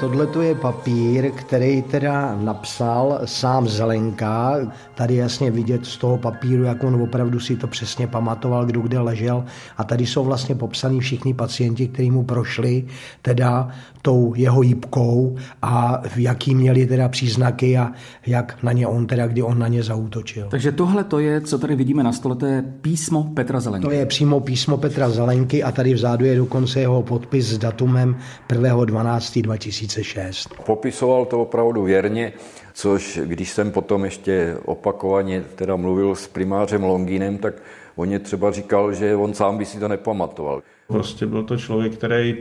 Tohle 0.00 0.28
je 0.44 0.54
papír, 0.54 1.30
který 1.30 1.82
teda 1.82 2.36
napsal 2.36 3.20
sám 3.24 3.68
Zelenka. 3.68 4.56
Tady 4.94 5.14
jasně 5.14 5.50
vidět 5.50 5.86
z 5.86 5.96
toho 5.96 6.18
papíru, 6.18 6.62
jak 6.62 6.84
on 6.84 7.02
opravdu 7.02 7.40
si 7.40 7.56
to 7.56 7.66
přesně 7.66 8.06
pamatoval, 8.06 8.66
kdo 8.66 8.80
kde 8.80 8.98
ležel. 8.98 9.44
A 9.76 9.84
tady 9.84 10.06
jsou 10.06 10.24
vlastně 10.24 10.54
popsaní 10.54 11.00
všichni 11.00 11.34
pacienti, 11.34 11.88
kteří 11.88 12.10
mu 12.10 12.24
prošli 12.24 12.86
teda 13.22 13.68
tou 14.04 14.34
jeho 14.36 14.62
jípkou 14.62 15.36
a 15.62 16.02
jaký 16.16 16.54
měli 16.54 16.86
teda 16.86 17.08
příznaky 17.08 17.78
a 17.78 17.92
jak 18.26 18.62
na 18.62 18.72
ně 18.72 18.86
on 18.86 19.06
teda, 19.06 19.26
kdy 19.26 19.42
on 19.42 19.58
na 19.58 19.68
ně 19.68 19.82
zautočil. 19.82 20.46
Takže 20.50 20.72
tohle 20.72 21.04
to 21.04 21.18
je, 21.18 21.40
co 21.40 21.58
tady 21.58 21.76
vidíme 21.76 22.02
na 22.02 22.12
stole, 22.12 22.36
to 22.36 22.46
je 22.46 22.64
písmo 22.80 23.30
Petra 23.34 23.60
Zelenky. 23.60 23.86
To 23.86 23.92
je 23.92 24.06
přímo 24.06 24.40
písmo 24.40 24.76
Petra 24.76 25.10
Zelenky 25.10 25.62
a 25.62 25.72
tady 25.72 25.94
vzadu 25.94 26.24
je 26.24 26.36
dokonce 26.36 26.80
jeho 26.80 27.02
podpis 27.02 27.46
s 27.46 27.58
datumem 27.58 28.16
1.12.2000. 28.48 29.54
2006. 29.54 30.54
Popisoval 30.66 31.24
to 31.24 31.40
opravdu 31.40 31.82
věrně, 31.82 32.32
což 32.74 33.20
když 33.24 33.50
jsem 33.50 33.70
potom 33.70 34.04
ještě 34.04 34.56
opakovaně 34.64 35.42
teda 35.54 35.76
mluvil 35.76 36.14
s 36.14 36.28
primářem 36.28 36.84
Longinem, 36.84 37.38
tak 37.38 37.54
on 37.96 38.10
je 38.10 38.18
třeba 38.18 38.52
říkal, 38.52 38.92
že 38.94 39.16
on 39.16 39.34
sám 39.34 39.58
by 39.58 39.64
si 39.64 39.78
to 39.78 39.88
nepamatoval. 39.88 40.62
Prostě 40.86 41.26
byl 41.26 41.42
to 41.42 41.56
člověk, 41.56 41.94
který 41.94 42.36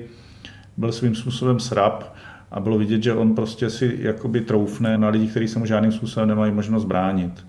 byl 0.78 0.92
svým 0.92 1.16
způsobem 1.16 1.60
srab 1.60 2.04
a 2.52 2.60
bylo 2.60 2.78
vidět, 2.78 3.04
že 3.04 3.14
on 3.14 3.36
prostě 3.36 3.70
si 3.70 3.98
jakoby 4.00 4.42
troufne 4.42 4.98
na 4.98 5.10
lidi, 5.10 5.28
kteří 5.28 5.48
se 5.48 5.60
mu 5.60 5.66
žádným 5.66 5.92
způsobem 5.92 6.30
nemají 6.30 6.52
možnost 6.52 6.86
bránit. 6.86 7.46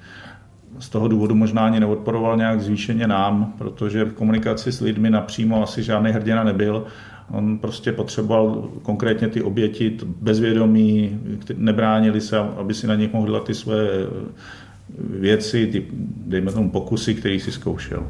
Z 0.78 0.88
toho 0.88 1.09
důvodu 1.09 1.35
možná 1.35 1.66
ani 1.66 1.81
neodporoval 1.81 2.37
nějak 2.37 2.61
zvýšeně 2.61 3.07
nám, 3.07 3.54
protože 3.59 4.04
v 4.04 4.12
komunikaci 4.12 4.73
s 4.73 4.81
lidmi 4.81 5.11
napřímo 5.11 5.62
asi 5.62 5.83
žádný 5.83 6.11
hrdina 6.11 6.45
nebyl 6.45 6.87
On 7.31 7.59
prostě 7.59 7.93
potřeboval 7.93 8.69
konkrétně 8.83 9.28
ty 9.28 9.43
oběti 9.43 9.99
bezvědomí, 10.21 11.21
nebránili 11.57 12.21
se, 12.21 12.38
aby 12.38 12.75
si 12.75 12.87
na 12.87 12.95
nich 12.95 13.12
mohl 13.12 13.33
dát 13.33 13.45
ty 13.45 13.54
své 13.54 13.76
věci, 14.99 15.66
ty, 15.66 15.87
dejme 16.26 16.52
tomu 16.52 16.71
pokusy, 16.71 17.14
který 17.14 17.40
si 17.40 17.52
zkoušel. 17.52 18.07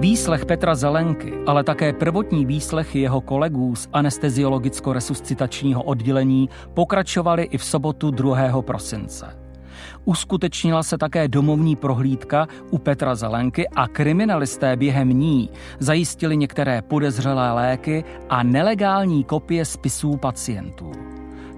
Výslech 0.00 0.44
Petra 0.44 0.74
Zelenky, 0.74 1.32
ale 1.46 1.64
také 1.64 1.92
prvotní 1.92 2.46
výslechy 2.46 3.00
jeho 3.00 3.20
kolegů 3.20 3.74
z 3.74 3.88
anesteziologicko-resuscitačního 3.92 5.82
oddělení 5.82 6.48
pokračovaly 6.74 7.42
i 7.42 7.58
v 7.58 7.64
sobotu 7.64 8.10
2. 8.10 8.62
prosince. 8.62 9.38
Uskutečnila 10.04 10.82
se 10.82 10.98
také 10.98 11.28
domovní 11.28 11.76
prohlídka 11.76 12.46
u 12.70 12.78
Petra 12.78 13.14
Zelenky 13.14 13.68
a 13.68 13.88
kriminalisté 13.88 14.76
během 14.76 15.08
ní 15.08 15.50
zajistili 15.78 16.36
některé 16.36 16.82
podezřelé 16.82 17.52
léky 17.52 18.04
a 18.28 18.42
nelegální 18.42 19.24
kopie 19.24 19.64
spisů 19.64 20.16
pacientů. 20.16 20.92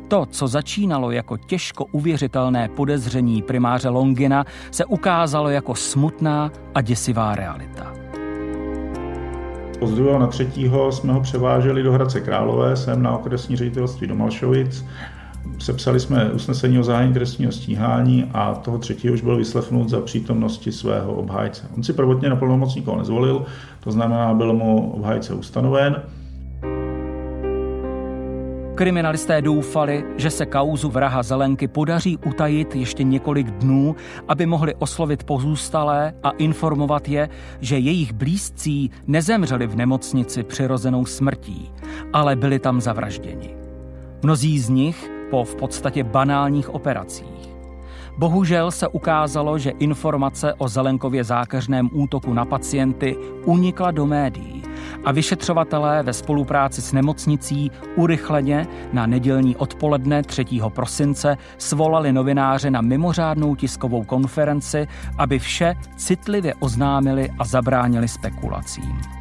To, 0.09 0.27
co 0.27 0.49
začínalo 0.49 1.11
jako 1.11 1.37
těžko 1.37 1.85
uvěřitelné 1.85 2.69
podezření 2.69 3.43
primáře 3.43 3.89
Longina, 3.89 4.45
se 4.71 4.85
ukázalo 4.85 5.49
jako 5.49 5.75
smutná 5.75 6.51
a 6.75 6.81
děsivá 6.81 7.35
realita. 7.35 8.08
Z 9.87 9.95
druhého 9.95 10.19
na 10.19 10.27
třetího 10.27 10.93
jsme 10.93 11.13
ho 11.13 11.21
převáželi 11.21 11.83
do 11.83 11.93
Hradce 11.93 12.21
Králové, 12.21 12.77
sem 12.77 13.03
na 13.03 13.19
okresní 13.19 13.57
ředitelství 13.57 14.07
do 14.07 14.15
Malšovic 14.15 14.85
Sepsali 15.59 16.01
jsme 16.01 16.33
usnesení 16.33 16.79
o 16.79 16.83
zájení 16.83 17.15
trestního 17.15 17.53
stíhání 17.53 18.31
a 18.35 18.55
toho 18.55 18.79
třetího 18.79 19.15
už 19.15 19.21
byl 19.21 19.37
vyslechnut 19.37 19.89
za 19.89 20.01
přítomnosti 20.01 20.73
svého 20.73 21.13
obhájce. 21.13 21.67
On 21.77 21.83
si 21.83 21.93
prvotně 21.93 22.29
na 22.29 22.37
plnomocníkoho 22.37 22.99
nezvolil, 22.99 23.45
to 23.81 23.91
znamená, 23.91 24.35
byl 24.35 24.53
mu 24.53 24.91
obhájce 24.91 25.35
ustanoven. 25.35 26.03
Kriminalisté 28.79 29.43
doufali, 29.43 30.05
že 30.17 30.31
se 30.31 30.47
kauzu 30.47 30.89
vraha 30.89 31.23
Zelenky 31.23 31.69
podaří 31.69 32.19
utajit 32.27 32.77
ještě 32.77 33.03
několik 33.03 33.51
dnů, 33.51 33.97
aby 34.29 34.47
mohli 34.47 34.75
oslovit 34.75 35.25
pozůstalé 35.25 36.15
a 36.23 36.31
informovat 36.31 37.09
je, 37.09 37.29
že 37.61 37.79
jejich 37.79 38.13
blízcí 38.13 38.91
nezemřeli 39.07 39.67
v 39.67 39.77
nemocnici 39.77 40.43
přirozenou 40.43 41.07
smrtí, 41.07 41.73
ale 42.13 42.37
byli 42.37 42.59
tam 42.59 42.81
zavražděni. 42.81 43.51
Mnozí 44.23 44.59
z 44.59 44.69
nich 44.69 45.11
po 45.31 45.45
v 45.45 45.55
podstatě 45.55 46.05
banálních 46.05 46.75
operacích. 46.75 47.58
Bohužel 48.19 48.71
se 48.71 48.89
ukázalo, 48.89 49.59
že 49.59 49.71
informace 49.71 50.55
o 50.55 50.69
Zelenkově 50.69 51.25
zákeřném 51.25 51.91
útoku 51.93 52.35
na 52.35 52.45
pacienty 52.45 53.17
unikla 53.45 53.91
do 53.91 54.07
médií 54.07 54.63
a 55.05 55.13
vyšetřovatelé 55.13 56.03
ve 56.03 56.13
spolupráci 56.13 56.83
s 56.83 56.93
nemocnicí 56.93 57.71
urychleně 57.97 58.67
na 58.93 59.07
nedělní 59.07 59.57
odpoledne 59.57 60.23
3. 60.23 60.45
prosince 60.69 61.37
svolali 61.59 62.13
novináře 62.13 62.71
na 62.71 62.81
mimořádnou 62.81 63.55
tiskovou 63.55 64.05
konferenci, 64.05 64.87
aby 65.19 65.39
vše 65.39 65.75
citlivě 65.97 66.55
oznámili 66.55 67.31
a 67.39 67.45
zabránili 67.45 68.09
spekulacím. 68.09 69.18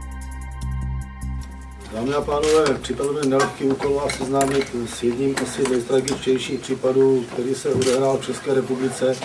Dámy 1.97 2.13
a 2.13 2.21
pánové, 2.21 2.73
připadl 2.81 3.13
mi 3.13 3.29
nelehký 3.29 3.63
úkol 3.63 3.93
vás 3.93 4.17
seznámit 4.17 4.75
s 4.95 5.03
jedním 5.03 5.35
asi 5.43 5.63
z 5.63 5.69
nejtragičtějších 5.69 6.59
případů, 6.59 7.25
který 7.33 7.55
se 7.55 7.69
odehrál 7.69 8.17
v 8.17 8.25
České 8.25 8.53
republice 8.53 9.15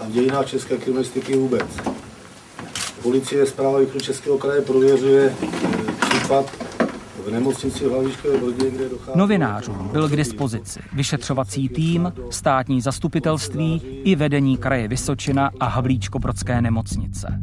a 0.00 0.04
v 0.04 0.10
dějinách 0.10 0.46
české 0.46 0.76
kriminalistiky 0.76 1.36
vůbec. 1.36 1.66
Policie 3.02 3.46
zpráva 3.46 3.78
východu 3.78 4.00
Českého 4.00 4.38
kraje 4.38 4.60
prověřuje 4.60 5.36
eh, 5.42 5.46
případ 6.08 6.46
v 7.26 7.30
nemocnici 7.30 7.84
v 7.84 7.90
Hlavičkové 7.90 8.38
Brodě, 8.38 8.70
kde 8.70 8.88
dochází... 8.88 9.18
Novinářům 9.18 9.88
byl 9.92 10.08
k 10.08 10.16
dispozici 10.16 10.80
vyšetřovací 10.92 11.68
tým, 11.68 12.12
státní 12.30 12.80
zastupitelství 12.80 13.82
i 14.04 14.16
vedení 14.16 14.56
kraje 14.56 14.88
Vysočina 14.88 15.50
a 15.60 15.80
Havlíčko-Brodské 15.80 16.62
nemocnice. 16.62 17.40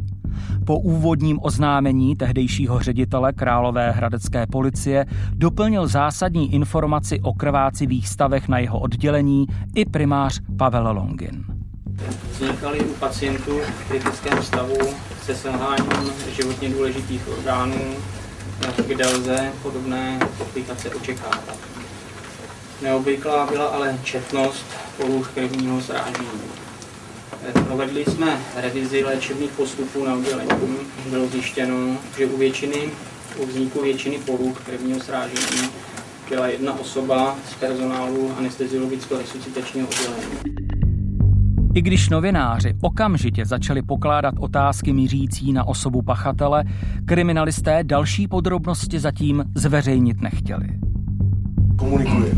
Po 0.66 0.78
úvodním 0.78 1.38
oznámení 1.42 2.16
tehdejšího 2.16 2.80
ředitele 2.80 3.32
Králové 3.32 3.90
hradecké 3.90 4.46
policie 4.46 5.06
doplnil 5.34 5.86
zásadní 5.86 6.54
informaci 6.54 7.20
o 7.20 7.32
krvácivých 7.32 8.08
stavech 8.08 8.48
na 8.48 8.58
jeho 8.58 8.78
oddělení 8.78 9.46
i 9.74 9.84
primář 9.84 10.40
Pavel 10.58 10.92
Longin. 10.92 11.44
Vznikaly 12.32 12.80
u 12.80 12.92
pacientů 12.94 13.58
v 13.60 13.88
kritickém 13.88 14.42
stavu 14.42 14.76
se 15.22 15.34
selháním 15.34 16.10
životně 16.36 16.70
důležitých 16.70 17.28
orgánů, 17.38 17.80
kde 18.86 19.06
lze 19.06 19.52
podobné 19.62 20.20
komplikace 20.38 20.90
očekávat. 20.90 21.58
Neobvyklá 22.82 23.46
byla 23.46 23.64
ale 23.64 23.98
četnost 24.04 24.64
poruch 24.96 25.30
krevního 25.34 25.80
zrážení. 25.80 26.40
Provedli 27.66 28.04
jsme 28.04 28.42
revizi 28.56 29.04
léčebných 29.04 29.50
postupů 29.50 30.04
na 30.04 30.14
oddělení. 30.14 30.50
Bylo 31.06 31.26
zjištěno, 31.28 31.98
že 32.18 32.26
u 32.26 32.36
většiny, 32.36 32.90
u 33.36 33.46
vzniku 33.46 33.82
většiny 33.82 34.18
poruch 34.18 34.60
krevního 34.64 35.00
srážení 35.00 35.70
byla 36.28 36.46
jedna 36.46 36.80
osoba 36.80 37.36
z 37.50 37.54
personálu 37.54 38.34
anesteziologického 38.38 39.20
resuscitačního 39.20 39.88
oddělení. 39.88 40.73
I 41.74 41.82
když 41.82 42.08
novináři 42.08 42.74
okamžitě 42.80 43.46
začali 43.46 43.82
pokládat 43.82 44.34
otázky 44.38 44.92
mířící 44.92 45.52
na 45.52 45.64
osobu 45.64 46.02
pachatele, 46.02 46.64
kriminalisté 47.04 47.84
další 47.84 48.28
podrobnosti 48.28 49.00
zatím 49.00 49.44
zveřejnit 49.54 50.20
nechtěli. 50.20 50.68
Komunikuje. 51.78 52.32
E, 52.32 52.36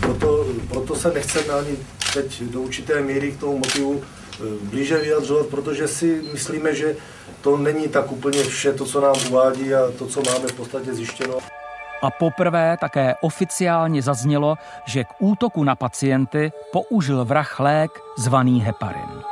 proto, 0.00 0.46
proto 0.68 0.94
se 0.94 1.12
nechceme 1.14 1.54
ani 1.54 1.76
teď 2.14 2.42
do 2.52 2.60
určité 2.60 3.02
míry 3.02 3.32
k 3.32 3.40
tomu 3.40 3.58
motivu 3.58 4.00
e, 4.00 4.70
blíže 4.70 4.98
vyjadřovat, 4.98 5.46
protože 5.46 5.88
si 5.88 6.22
myslíme, 6.32 6.74
že 6.74 6.96
to 7.40 7.56
není 7.56 7.88
tak 7.88 8.12
úplně 8.12 8.42
vše, 8.44 8.72
to, 8.72 8.84
co 8.84 9.00
nám 9.00 9.14
uvádí 9.28 9.74
a 9.74 9.90
to, 9.98 10.06
co 10.06 10.22
máme 10.26 10.48
v 10.48 10.52
podstatě 10.52 10.94
zjištěno. 10.94 11.34
A 12.02 12.10
poprvé 12.10 12.76
také 12.80 13.14
oficiálně 13.20 14.02
zaznělo, 14.02 14.56
že 14.84 15.04
k 15.04 15.08
útoku 15.18 15.64
na 15.64 15.74
pacienty 15.74 16.52
použil 16.72 17.24
vrah 17.24 17.60
lék 17.60 17.90
zvaný 18.18 18.60
heparin. 18.60 19.22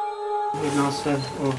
Jedná 0.65 0.91
se 0.91 1.23
o 1.39 1.55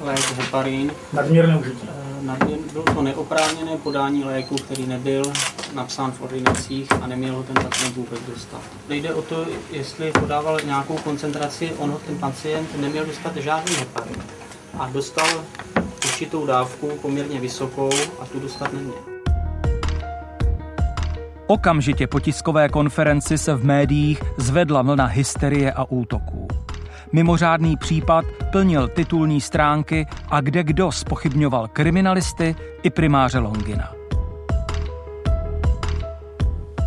lék 0.00 0.32
heparin. 0.32 0.92
Nadměrné 1.12 1.56
užití. 1.56 1.88
Eh, 1.88 2.22
nadměr, 2.22 2.58
bylo 2.72 2.84
to 2.84 3.02
neoprávněné 3.02 3.76
podání 3.76 4.24
léku, 4.24 4.56
který 4.56 4.86
nebyl 4.86 5.22
napsán 5.74 6.12
v 6.12 6.22
ordinacích 6.22 6.92
a 7.02 7.06
neměl 7.06 7.34
ho 7.34 7.42
ten 7.42 7.54
pacient 7.54 7.96
vůbec 7.96 8.20
dostat. 8.20 8.60
Nejde 8.88 9.14
o 9.14 9.22
to, 9.22 9.46
jestli 9.70 10.12
podával 10.12 10.60
nějakou 10.64 10.96
koncentraci, 10.96 11.72
on 11.78 11.90
ho 11.90 11.98
ten 11.98 12.18
pacient 12.18 12.80
neměl 12.80 13.06
dostat 13.06 13.36
žádný 13.36 13.76
heparin. 13.76 14.22
A 14.78 14.88
dostal 14.88 15.28
určitou 16.04 16.46
dávku, 16.46 16.90
poměrně 17.02 17.40
vysokou, 17.40 17.90
a 18.20 18.26
tu 18.26 18.40
dostat 18.40 18.72
neměl. 18.72 19.17
Okamžitě 21.50 22.06
po 22.06 22.20
tiskové 22.20 22.68
konferenci 22.68 23.38
se 23.38 23.54
v 23.54 23.64
médiích 23.64 24.22
zvedla 24.36 24.82
vlna 24.82 25.06
hysterie 25.06 25.72
a 25.72 25.84
útoků. 25.84 26.48
Mimořádný 27.12 27.76
případ 27.76 28.24
plnil 28.52 28.88
titulní 28.88 29.40
stránky 29.40 30.06
a 30.28 30.40
kde 30.40 30.64
kdo 30.64 30.92
spochybňoval 30.92 31.68
kriminalisty 31.68 32.56
i 32.82 32.90
primáře 32.90 33.38
Longina. 33.38 33.92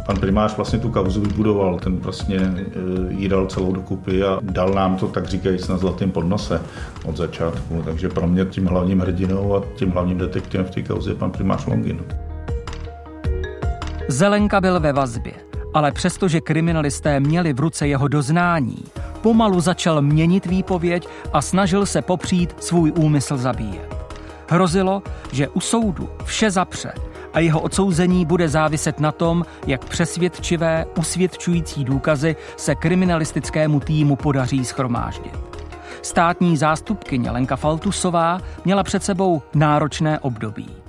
Pan 0.05 0.19
primář 0.19 0.57
vlastně 0.57 0.79
tu 0.79 0.91
kauzu 0.91 1.21
vybudoval, 1.21 1.79
ten 1.79 1.97
vlastně 1.97 2.37
e, 2.37 2.63
jí 3.09 3.27
dal 3.27 3.45
celou 3.45 3.71
dokupy 3.71 4.23
a 4.23 4.39
dal 4.41 4.69
nám 4.69 4.95
to, 4.95 5.07
tak 5.07 5.27
říkajíc, 5.27 5.67
na 5.67 5.77
zlatém 5.77 6.11
podnose 6.11 6.61
od 7.05 7.17
začátku. 7.17 7.81
Takže 7.85 8.09
pro 8.09 8.27
mě 8.27 8.45
tím 8.45 8.65
hlavním 8.65 8.99
hrdinou 8.99 9.55
a 9.55 9.63
tím 9.75 9.91
hlavním 9.91 10.17
detektivem 10.17 10.65
v 10.65 10.71
té 10.71 10.81
kauze 10.81 11.11
je 11.11 11.15
pan 11.15 11.31
primář 11.31 11.65
Longin. 11.65 11.99
Zelenka 14.07 14.61
byl 14.61 14.79
ve 14.79 14.93
vazbě, 14.93 15.33
ale 15.73 15.91
přestože 15.91 16.41
kriminalisté 16.41 17.19
měli 17.19 17.53
v 17.53 17.59
ruce 17.59 17.87
jeho 17.87 18.07
doznání, 18.07 18.83
pomalu 19.21 19.59
začal 19.59 20.01
měnit 20.01 20.45
výpověď 20.45 21.07
a 21.33 21.41
snažil 21.41 21.85
se 21.85 22.01
popřít 22.01 22.63
svůj 22.63 22.91
úmysl 22.95 23.37
zabíjet. 23.37 23.95
Hrozilo, 24.49 25.03
že 25.31 25.47
u 25.47 25.59
soudu 25.59 26.09
vše 26.25 26.51
zapře 26.51 26.93
a 27.33 27.39
jeho 27.39 27.59
odsouzení 27.59 28.25
bude 28.25 28.49
záviset 28.49 28.99
na 28.99 29.11
tom, 29.11 29.45
jak 29.67 29.85
přesvědčivé, 29.85 30.85
usvědčující 30.97 31.83
důkazy 31.83 32.35
se 32.57 32.75
kriminalistickému 32.75 33.79
týmu 33.79 34.15
podaří 34.15 34.65
schromáždit. 34.65 35.39
Státní 36.01 36.57
zástupkyně 36.57 37.31
Lenka 37.31 37.55
Faltusová 37.55 38.39
měla 38.65 38.83
před 38.83 39.03
sebou 39.03 39.41
náročné 39.53 40.19
období. 40.19 40.80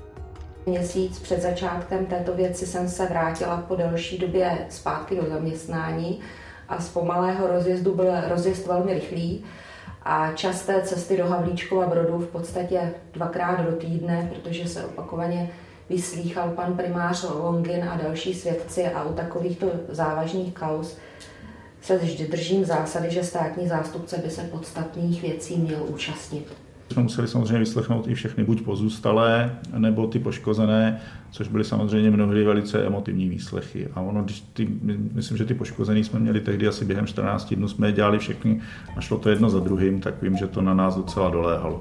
Měsíc 0.66 1.18
před 1.18 1.42
začátkem 1.42 2.06
této 2.06 2.34
věci 2.34 2.66
jsem 2.66 2.88
se 2.88 3.06
vrátila 3.06 3.64
po 3.68 3.76
delší 3.76 4.18
době 4.18 4.66
zpátky 4.70 5.16
do 5.16 5.28
zaměstnání 5.28 6.20
a 6.68 6.80
z 6.80 6.88
pomalého 6.88 7.46
rozjezdu 7.46 7.94
byl 7.94 8.12
rozjezd 8.28 8.66
velmi 8.66 8.94
rychlý 8.94 9.44
a 10.02 10.32
časté 10.32 10.82
cesty 10.82 11.16
do 11.16 11.26
Havlíčkova 11.26 11.86
Brodu 11.86 12.18
v 12.18 12.26
podstatě 12.26 12.94
dvakrát 13.12 13.60
do 13.60 13.76
týdne, 13.76 14.30
protože 14.34 14.68
se 14.68 14.84
opakovaně 14.84 15.50
vyslýchal 15.90 16.50
pan 16.50 16.76
primář 16.76 17.24
Longin 17.30 17.88
a 17.88 17.96
další 17.96 18.34
svědci 18.34 18.86
a 18.86 19.04
u 19.04 19.12
takovýchto 19.14 19.66
závažných 19.88 20.54
kaus 20.54 20.96
se 21.80 21.98
vždy 21.98 22.26
držím 22.26 22.64
zásady, 22.64 23.10
že 23.10 23.24
státní 23.24 23.68
zástupce 23.68 24.18
by 24.18 24.30
se 24.30 24.42
podstatných 24.42 25.22
věcí 25.22 25.56
měl 25.56 25.84
účastnit 25.88 26.52
jsme 26.92 27.02
museli 27.02 27.28
samozřejmě 27.28 27.58
vyslechnout 27.58 28.08
i 28.08 28.14
všechny 28.14 28.44
buď 28.44 28.62
pozůstalé, 28.62 29.56
nebo 29.78 30.06
ty 30.06 30.18
poškozené, 30.18 31.00
což 31.30 31.48
byly 31.48 31.64
samozřejmě 31.64 32.10
mnohdy 32.10 32.44
velice 32.44 32.86
emotivní 32.86 33.28
výslechy. 33.28 33.88
A 33.94 34.00
ono, 34.00 34.22
když 34.22 34.40
ty, 34.40 34.68
myslím, 35.12 35.36
že 35.36 35.44
ty 35.44 35.54
poškozený 35.54 36.04
jsme 36.04 36.20
měli 36.20 36.40
tehdy 36.40 36.68
asi 36.68 36.84
během 36.84 37.06
14 37.06 37.54
dnů, 37.54 37.68
jsme 37.68 37.88
je 37.88 37.92
dělali 37.92 38.18
všechny 38.18 38.60
a 38.96 39.00
šlo 39.00 39.18
to 39.18 39.30
jedno 39.30 39.50
za 39.50 39.60
druhým, 39.60 40.00
tak 40.00 40.22
vím, 40.22 40.36
že 40.36 40.46
to 40.46 40.62
na 40.62 40.74
nás 40.74 40.96
docela 40.96 41.30
doléhalo. 41.30 41.78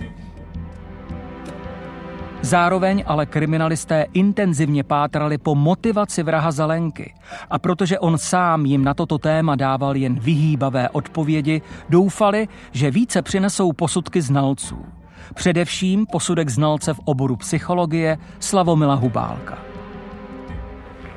Zároveň 2.41 3.03
ale 3.07 3.25
kriminalisté 3.25 4.05
intenzivně 4.13 4.83
pátrali 4.83 5.37
po 5.37 5.55
motivaci 5.55 6.23
vraha 6.23 6.51
Zelenky. 6.51 7.13
A 7.49 7.59
protože 7.59 7.99
on 7.99 8.17
sám 8.17 8.65
jim 8.65 8.83
na 8.83 8.93
toto 8.93 9.17
téma 9.17 9.55
dával 9.55 9.95
jen 9.95 10.19
vyhýbavé 10.19 10.89
odpovědi, 10.89 11.61
doufali, 11.89 12.47
že 12.71 12.91
více 12.91 13.21
přinesou 13.21 13.73
posudky 13.73 14.21
znalců. 14.21 15.00
Především 15.33 16.05
posudek 16.11 16.49
znalce 16.49 16.93
v 16.93 16.99
oboru 17.05 17.35
psychologie 17.35 18.17
Slavomila 18.39 18.95
Hubálka. 18.95 19.57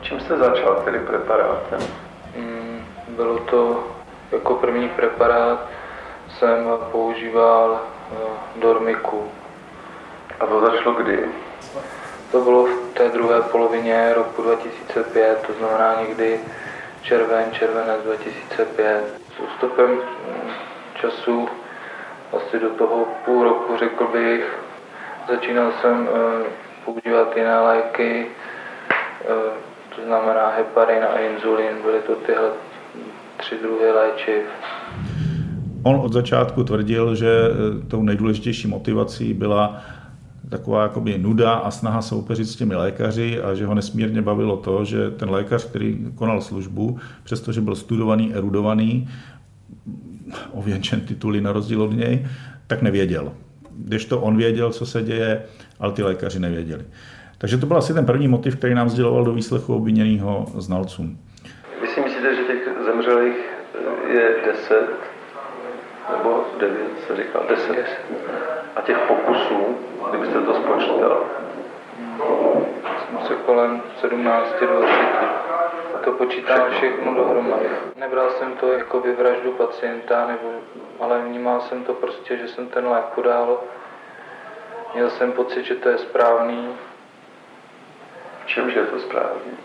Čím 0.03 0.21
jste 0.21 0.39
začal 0.39 0.83
tedy 0.85 0.99
preparátem? 0.99 1.81
Mm, 2.37 2.81
bylo 3.17 3.39
to 3.39 3.85
jako 4.33 4.55
první 4.55 4.89
preparát 4.89 5.67
jsem 6.39 6.67
používal 6.93 7.81
eh, 7.81 8.61
dormiku. 8.61 9.23
A 10.41 10.47
to 10.47 10.61
začalo 10.61 10.95
kdy? 10.95 11.19
To 12.33 12.41
bylo 12.41 12.65
v 12.65 12.95
té 12.95 13.09
druhé 13.09 13.43
polovině 13.43 14.13
roku 14.15 14.43
2005, 14.43 15.45
to 15.47 15.53
znamená 15.53 16.01
někdy 16.01 16.41
červen, 17.03 17.45
červenec 17.53 18.03
2005. 18.05 19.21
S 19.37 19.41
ústupem 19.41 19.91
mm, 19.91 20.51
času 21.01 21.49
asi 22.33 22.61
do 22.61 22.71
toho 22.71 23.07
půl 23.25 23.45
roku, 23.45 23.77
řekl 23.77 24.09
bych. 24.13 24.59
Začínal 25.29 25.73
jsem 25.81 26.09
eh, 26.09 26.47
používat 26.85 27.37
jiné 27.37 27.61
léky, 27.61 28.27
eh, 29.23 29.27
to 29.97 30.03
znamená 30.07 30.49
heparin 30.49 31.05
a 31.05 31.19
inzulin, 31.19 31.83
byly 31.83 32.01
to 32.07 32.15
tyhle 32.15 32.51
tři 33.37 33.55
druhy 33.63 33.91
léčiv. 33.93 34.43
On 35.83 35.97
od 35.97 36.13
začátku 36.13 36.65
tvrdil, 36.65 37.15
že 37.15 37.29
eh, 37.31 37.89
tou 37.89 38.03
nejdůležitější 38.03 38.69
motivací 38.69 39.35
byla 39.35 39.83
taková 40.51 40.83
jakoby 40.83 41.19
nuda 41.19 41.53
a 41.53 41.71
snaha 41.71 42.03
soupeřit 42.03 42.49
s 42.49 42.57
těmi 42.57 42.75
lékaři 42.75 43.43
a 43.43 43.55
že 43.55 43.67
ho 43.67 43.75
nesmírně 43.75 44.23
bavilo 44.23 44.57
to, 44.57 44.85
že 44.85 45.11
ten 45.11 45.31
lékař, 45.31 45.65
který 45.65 45.99
konal 46.15 46.41
službu, 46.41 46.99
přestože 47.25 47.61
byl 47.61 47.75
studovaný, 47.75 48.35
erudovaný, 48.35 49.09
ověnčen 50.53 51.01
tituly 51.01 51.41
na 51.41 51.53
rozdíl 51.53 51.83
od 51.83 51.93
něj, 51.93 52.27
tak 52.67 52.83
nevěděl. 52.83 53.33
Když 53.71 54.05
to 54.05 54.21
on 54.21 54.37
věděl, 54.37 54.73
co 54.73 54.87
se 54.87 55.03
děje, 55.03 55.43
ale 55.81 55.93
ty 55.93 56.03
lékaři 56.03 56.39
nevěděli. 56.39 56.85
Takže 57.39 57.59
to 57.59 57.67
byl 57.67 57.77
asi 57.77 57.95
ten 57.95 58.07
první 58.07 58.29
motiv, 58.29 58.57
který 58.57 58.75
nám 58.75 58.89
sděloval 58.89 59.25
do 59.25 59.33
výslechu 59.33 59.75
obviněného 59.75 60.47
znalcům. 60.59 61.19
Vy 61.83 61.89
si 61.89 62.01
myslíte, 62.01 62.35
že 62.35 62.43
těch 62.43 62.63
zemřelých 62.85 63.37
je 64.09 64.35
10 64.47 64.75
nebo 66.17 66.45
9, 66.61 66.77
se 67.07 67.17
říká 67.17 67.39
10. 67.49 67.87
A 68.77 68.81
těch 68.81 68.99
pokusů, 69.09 69.77
kdybyste 70.11 70.41
to 70.41 70.55
spočítal? 70.55 71.25
Jsem 72.99 73.27
se 73.27 73.35
kolem 73.47 73.83
17, 74.01 74.47
20. 74.81 75.34
To 76.05 76.13
počítám 76.13 76.71
všechno 76.71 77.15
dohromady. 77.15 77.69
Nebral 77.97 78.31
jsem 78.31 78.53
to 78.53 78.73
jako 78.73 79.03
vraždu 79.19 79.53
pacienta, 79.53 80.27
nebo, 80.27 80.51
ale 81.01 81.21
vnímal 81.21 81.61
jsem 81.61 81.85
to 81.85 81.95
prostě, 81.95 82.37
že 82.37 82.49
jsem 82.49 82.69
ten 82.69 82.89
lék 82.89 83.05
podal. 83.05 83.61
Měl 84.95 85.11
jsem 85.11 85.33
pocit, 85.33 85.65
že 85.65 85.75
to 85.75 85.89
je 85.89 85.99
správný. 85.99 86.77
V 88.45 88.47
čemže 88.47 88.81
je 88.81 88.87
to 88.87 88.99
správný? 88.99 89.59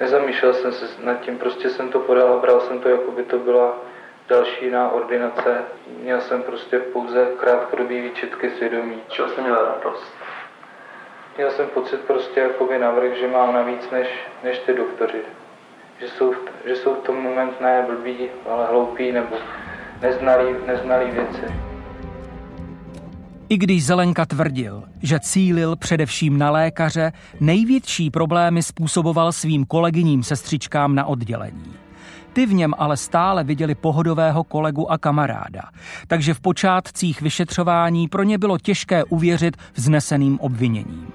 Nezamýšlel 0.00 0.54
jsem 0.54 0.72
se 0.72 0.86
nad 1.02 1.20
tím, 1.20 1.38
prostě 1.38 1.70
jsem 1.70 1.88
to 1.90 2.00
podal 2.00 2.32
a 2.32 2.36
bral 2.36 2.60
jsem 2.60 2.80
to, 2.80 2.88
jako 2.88 3.10
by 3.10 3.22
to 3.22 3.38
byla 3.38 3.76
další 4.28 4.64
jiná 4.64 4.90
ordinace. 4.90 5.64
Měl 6.02 6.20
jsem 6.20 6.42
prostě 6.42 6.78
pouze 6.78 7.28
krátkodobý 7.40 8.00
výčetky 8.00 8.50
svědomí. 8.50 9.02
Čeho 9.08 9.28
jsem 9.28 9.44
měl 9.44 9.64
radost? 9.64 10.14
Měl 11.38 11.50
jsem 11.50 11.66
pocit 11.74 12.00
prostě 12.00 12.40
jakoby 12.40 12.78
navrh, 12.78 13.18
že 13.20 13.28
mám 13.28 13.54
navíc 13.54 13.90
než, 13.92 14.08
než 14.44 14.58
ty 14.58 14.74
doktoři. 14.74 15.18
Že 16.00 16.06
jsou, 16.08 16.34
že 16.66 16.76
jsou 16.76 16.94
v 16.94 17.06
tom 17.06 17.22
moment 17.22 17.60
ne 17.60 17.84
blbí, 17.86 18.16
ale 18.50 18.66
hloupí 18.66 19.12
nebo 19.12 19.36
neznalí, 20.02 20.54
neznalí 20.66 21.10
věci. 21.10 21.42
I 23.48 23.58
když 23.58 23.86
Zelenka 23.86 24.26
tvrdil, 24.26 24.82
že 25.02 25.20
cílil 25.20 25.76
především 25.76 26.38
na 26.38 26.50
lékaře, 26.50 27.12
největší 27.40 28.10
problémy 28.10 28.62
způsoboval 28.62 29.32
svým 29.32 29.66
kolegyním 29.66 30.22
sestřičkám 30.22 30.94
na 30.94 31.06
oddělení. 31.06 31.74
Ty 32.32 32.46
v 32.46 32.54
něm 32.54 32.74
ale 32.78 32.96
stále 32.96 33.44
viděli 33.44 33.74
pohodového 33.74 34.44
kolegu 34.44 34.92
a 34.92 34.98
kamaráda, 34.98 35.62
takže 36.06 36.34
v 36.34 36.40
počátcích 36.40 37.22
vyšetřování 37.22 38.08
pro 38.08 38.22
ně 38.22 38.38
bylo 38.38 38.58
těžké 38.58 39.04
uvěřit 39.04 39.56
vzneseným 39.74 40.40
obviněním. 40.40 41.12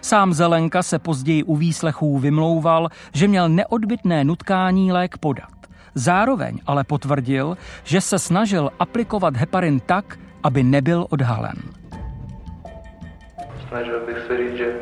Sám 0.00 0.32
Zelenka 0.32 0.82
se 0.82 0.98
později 0.98 1.42
u 1.42 1.56
výslechů 1.56 2.18
vymlouval, 2.18 2.88
že 3.14 3.28
měl 3.28 3.48
neodbitné 3.48 4.24
nutkání 4.24 4.92
lék 4.92 5.18
podat. 5.18 5.52
Zároveň 5.94 6.58
ale 6.66 6.84
potvrdil, 6.84 7.56
že 7.84 8.00
se 8.00 8.18
snažil 8.18 8.70
aplikovat 8.78 9.36
heparin 9.36 9.80
tak, 9.80 10.18
aby 10.42 10.62
nebyl 10.62 11.06
odhalen. 11.10 11.56
Snažil 13.68 14.06
bych 14.06 14.16
se 14.26 14.36
říct, 14.36 14.56
že 14.56 14.76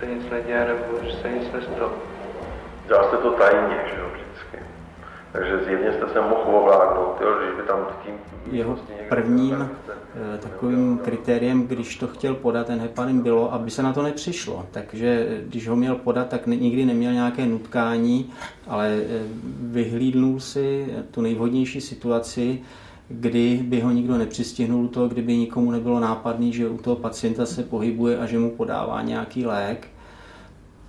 se 0.00 0.06
nic 0.06 0.30
neděje 0.30 0.66
nebo 0.66 1.04
že 1.04 1.16
se 1.22 1.28
nic 1.28 1.52
nestalo. 1.52 1.92
Dělal 2.86 3.08
jste 3.08 3.16
to 3.16 3.30
tajně, 3.30 3.76
že 3.94 4.00
jo. 4.00 4.25
Takže 5.36 5.64
zjevně 5.64 5.92
jste 5.92 6.08
se 6.12 6.20
mohl 6.20 6.56
ovládnout, 6.56 7.20
jo, 7.20 7.28
když 7.38 7.56
by 7.56 7.62
tam 7.62 7.86
tím... 8.04 8.14
Jeho 8.52 8.72
prostě 8.72 8.92
prvním 9.08 9.68
eh, 10.34 10.38
takovým 10.38 10.98
kritériem, 10.98 11.66
když 11.66 11.96
to 11.96 12.06
chtěl 12.06 12.34
podat, 12.34 12.66
ten 12.66 12.80
heparin 12.80 13.20
bylo, 13.20 13.52
aby 13.52 13.70
se 13.70 13.82
na 13.82 13.92
to 13.92 14.02
nepřišlo. 14.02 14.66
Takže 14.70 15.26
eh, 15.30 15.40
když 15.46 15.68
ho 15.68 15.76
měl 15.76 15.94
podat, 15.94 16.28
tak 16.28 16.46
nikdy 16.46 16.84
neměl 16.84 17.12
nějaké 17.12 17.46
nutkání, 17.46 18.32
ale 18.66 18.96
eh, 18.96 19.22
vyhlídnul 19.60 20.40
si 20.40 20.94
tu 21.10 21.20
nejvhodnější 21.20 21.80
situaci, 21.80 22.62
kdy 23.08 23.60
by 23.62 23.80
ho 23.80 23.90
nikdo 23.90 24.18
nepřistihnul 24.18 24.88
toho, 24.88 25.08
kdyby 25.08 25.36
nikomu 25.36 25.70
nebylo 25.70 26.00
nápadný, 26.00 26.52
že 26.52 26.68
u 26.68 26.78
toho 26.78 26.96
pacienta 26.96 27.46
se 27.46 27.62
pohybuje 27.62 28.18
a 28.18 28.26
že 28.26 28.38
mu 28.38 28.50
podává 28.50 29.02
nějaký 29.02 29.46
lék. 29.46 29.88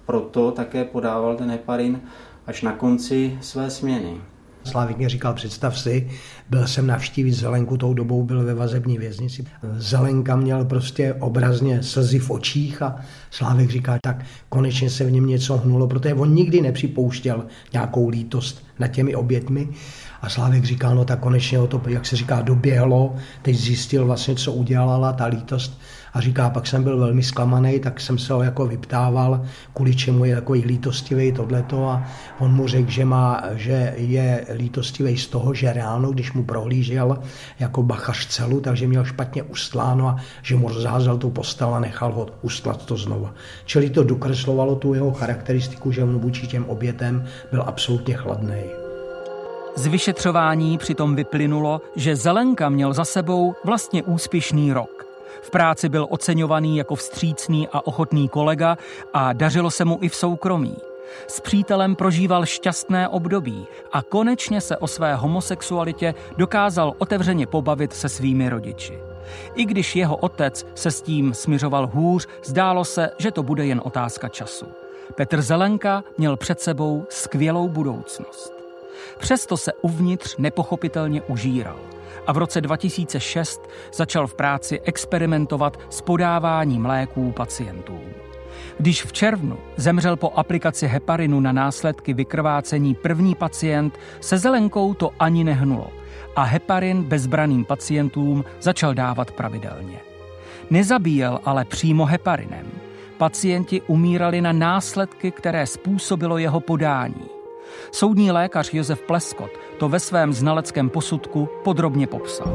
Proto 0.05 0.51
také 0.51 0.85
podával 0.85 1.35
ten 1.35 1.51
heparin 1.51 2.01
až 2.47 2.61
na 2.61 2.71
konci 2.71 3.37
své 3.41 3.69
směny. 3.69 4.21
Slávik 4.67 4.97
mě 4.97 5.09
říkal, 5.09 5.33
představ 5.33 5.79
si, 5.79 6.09
byl 6.49 6.67
jsem 6.67 6.87
navštívit 6.87 7.33
Zelenku, 7.33 7.77
tou 7.77 7.93
dobou 7.93 8.23
byl 8.23 8.43
ve 8.43 8.53
vazební 8.53 8.97
věznici. 8.97 9.45
Zelenka 9.77 10.35
měl 10.35 10.65
prostě 10.65 11.13
obrazně 11.13 11.83
slzy 11.83 12.19
v 12.19 12.29
očích 12.29 12.81
a 12.81 12.95
Slávik 13.31 13.69
říká, 13.69 13.97
tak 14.03 14.25
konečně 14.49 14.89
se 14.89 15.05
v 15.05 15.11
něm 15.11 15.27
něco 15.27 15.57
hnulo, 15.57 15.87
protože 15.87 16.13
on 16.13 16.33
nikdy 16.33 16.61
nepřipouštěl 16.61 17.45
nějakou 17.73 18.09
lítost 18.09 18.63
nad 18.79 18.87
těmi 18.87 19.15
obětmi. 19.15 19.69
A 20.21 20.29
Slávek 20.29 20.63
říkal, 20.63 20.95
no 20.95 21.05
tak 21.05 21.19
konečně 21.19 21.59
o 21.59 21.67
to, 21.67 21.81
jak 21.87 22.05
se 22.05 22.15
říká, 22.15 22.41
doběhlo, 22.41 23.15
teď 23.41 23.55
zjistil 23.55 24.05
vlastně, 24.05 24.35
co 24.35 24.53
udělala 24.53 25.13
ta 25.13 25.25
lítost 25.25 25.79
a 26.17 26.21
říká, 26.21 26.49
pak 26.49 26.67
jsem 26.67 26.83
byl 26.83 26.97
velmi 26.97 27.23
zklamaný, 27.23 27.79
tak 27.79 28.01
jsem 28.01 28.17
se 28.17 28.33
ho 28.33 28.43
jako 28.43 28.65
vyptával, 28.65 29.41
kvůli 29.73 29.95
čemu 29.95 30.25
je 30.25 30.35
takový 30.35 30.65
lítostivý 30.65 31.31
tohleto 31.31 31.89
a 31.89 32.03
on 32.39 32.53
mu 32.53 32.67
řekl, 32.67 32.91
že, 32.91 33.05
má, 33.05 33.43
že 33.55 33.93
je 33.97 34.45
lítostivý 34.53 35.17
z 35.17 35.27
toho, 35.27 35.53
že 35.53 35.73
ráno, 35.73 36.11
když 36.11 36.33
mu 36.33 36.43
prohlížel 36.43 37.17
jako 37.59 37.83
bachař 37.83 38.27
celu, 38.27 38.61
takže 38.61 38.87
měl 38.87 39.05
špatně 39.05 39.43
ustláno 39.43 40.07
a 40.07 40.15
že 40.41 40.55
mu 40.55 40.67
rozházel 40.67 41.17
tu 41.17 41.29
postel 41.29 41.75
a 41.75 41.79
nechal 41.79 42.11
ho 42.11 42.27
ustlat 42.41 42.85
to 42.85 42.97
znova. 42.97 43.33
Čili 43.65 43.89
to 43.89 44.03
dokreslovalo 44.03 44.75
tu 44.75 44.93
jeho 44.93 45.11
charakteristiku, 45.11 45.91
že 45.91 46.03
on 46.03 46.19
vůči 46.19 46.47
těm 46.47 46.65
obětem 46.65 47.25
byl 47.51 47.63
absolutně 47.67 48.13
chladný. 48.13 48.63
Z 49.75 49.87
vyšetřování 49.87 50.77
přitom 50.77 51.15
vyplynulo, 51.15 51.81
že 51.95 52.15
Zelenka 52.15 52.69
měl 52.69 52.93
za 52.93 53.05
sebou 53.05 53.55
vlastně 53.65 54.03
úspěšný 54.03 54.73
rok. 54.73 55.06
V 55.41 55.49
práci 55.49 55.89
byl 55.89 56.07
oceňovaný 56.09 56.77
jako 56.77 56.95
vstřícný 56.95 57.67
a 57.67 57.87
ochotný 57.87 58.29
kolega 58.29 58.77
a 59.13 59.33
dařilo 59.33 59.71
se 59.71 59.85
mu 59.85 59.97
i 60.01 60.09
v 60.09 60.15
soukromí. 60.15 60.75
S 61.27 61.39
přítelem 61.39 61.95
prožíval 61.95 62.45
šťastné 62.45 63.07
období 63.07 63.67
a 63.91 64.01
konečně 64.01 64.61
se 64.61 64.77
o 64.77 64.87
své 64.87 65.15
homosexualitě 65.15 66.13
dokázal 66.37 66.93
otevřeně 66.97 67.47
pobavit 67.47 67.93
se 67.93 68.09
svými 68.09 68.49
rodiči. 68.49 68.99
I 69.55 69.65
když 69.65 69.95
jeho 69.95 70.17
otec 70.17 70.67
se 70.75 70.91
s 70.91 71.01
tím 71.01 71.33
smiřoval 71.33 71.87
hůř, 71.87 72.27
zdálo 72.43 72.85
se, 72.85 73.09
že 73.17 73.31
to 73.31 73.43
bude 73.43 73.65
jen 73.65 73.81
otázka 73.83 74.29
času. 74.29 74.65
Petr 75.15 75.41
Zelenka 75.41 76.03
měl 76.17 76.37
před 76.37 76.59
sebou 76.59 77.05
skvělou 77.09 77.69
budoucnost. 77.69 78.53
Přesto 79.17 79.57
se 79.57 79.73
uvnitř 79.81 80.37
nepochopitelně 80.37 81.21
užíral 81.21 81.77
a 82.27 82.33
v 82.33 82.37
roce 82.37 82.61
2006 82.61 83.69
začal 83.93 84.27
v 84.27 84.35
práci 84.35 84.79
experimentovat 84.79 85.79
s 85.89 86.01
podáváním 86.01 86.85
léků 86.85 87.31
pacientům. 87.31 88.01
Když 88.79 89.03
v 89.03 89.13
červnu 89.13 89.57
zemřel 89.77 90.15
po 90.15 90.31
aplikaci 90.35 90.87
heparinu 90.87 91.39
na 91.39 91.51
následky 91.51 92.13
vykrvácení 92.13 92.95
první 92.95 93.35
pacient, 93.35 93.99
se 94.19 94.37
zelenkou 94.37 94.93
to 94.93 95.11
ani 95.19 95.43
nehnulo 95.43 95.87
a 96.35 96.43
heparin 96.43 97.03
bezbraným 97.03 97.65
pacientům 97.65 98.45
začal 98.61 98.93
dávat 98.93 99.31
pravidelně. 99.31 99.99
Nezabíjel 100.69 101.39
ale 101.45 101.65
přímo 101.65 102.05
heparinem. 102.05 102.71
Pacienti 103.17 103.81
umírali 103.81 104.41
na 104.41 104.51
následky, 104.51 105.31
které 105.31 105.67
způsobilo 105.67 106.37
jeho 106.37 106.59
podání. 106.59 107.36
Soudní 107.91 108.31
lékař 108.31 108.73
Josef 108.73 109.01
Pleskot 109.01 109.51
to 109.77 109.89
ve 109.89 109.99
svém 109.99 110.33
znaleckém 110.33 110.89
posudku 110.89 111.49
podrobně 111.63 112.07
popsal. 112.07 112.53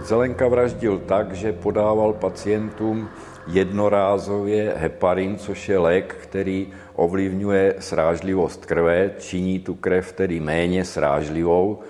Zelenka 0.00 0.48
vraždil 0.48 0.98
tak, 0.98 1.32
že 1.32 1.52
podával 1.52 2.12
pacientům 2.12 3.08
jednorázově 3.46 4.74
heparin, 4.76 5.38
což 5.38 5.68
je 5.68 5.78
lék, 5.78 6.16
který 6.22 6.68
ovlivňuje 6.94 7.74
srážlivost 7.78 8.66
krve, 8.66 9.10
činí 9.18 9.58
tu 9.58 9.74
krev 9.74 10.12
tedy 10.12 10.40
méně 10.40 10.84
srážlivou. 10.84 11.80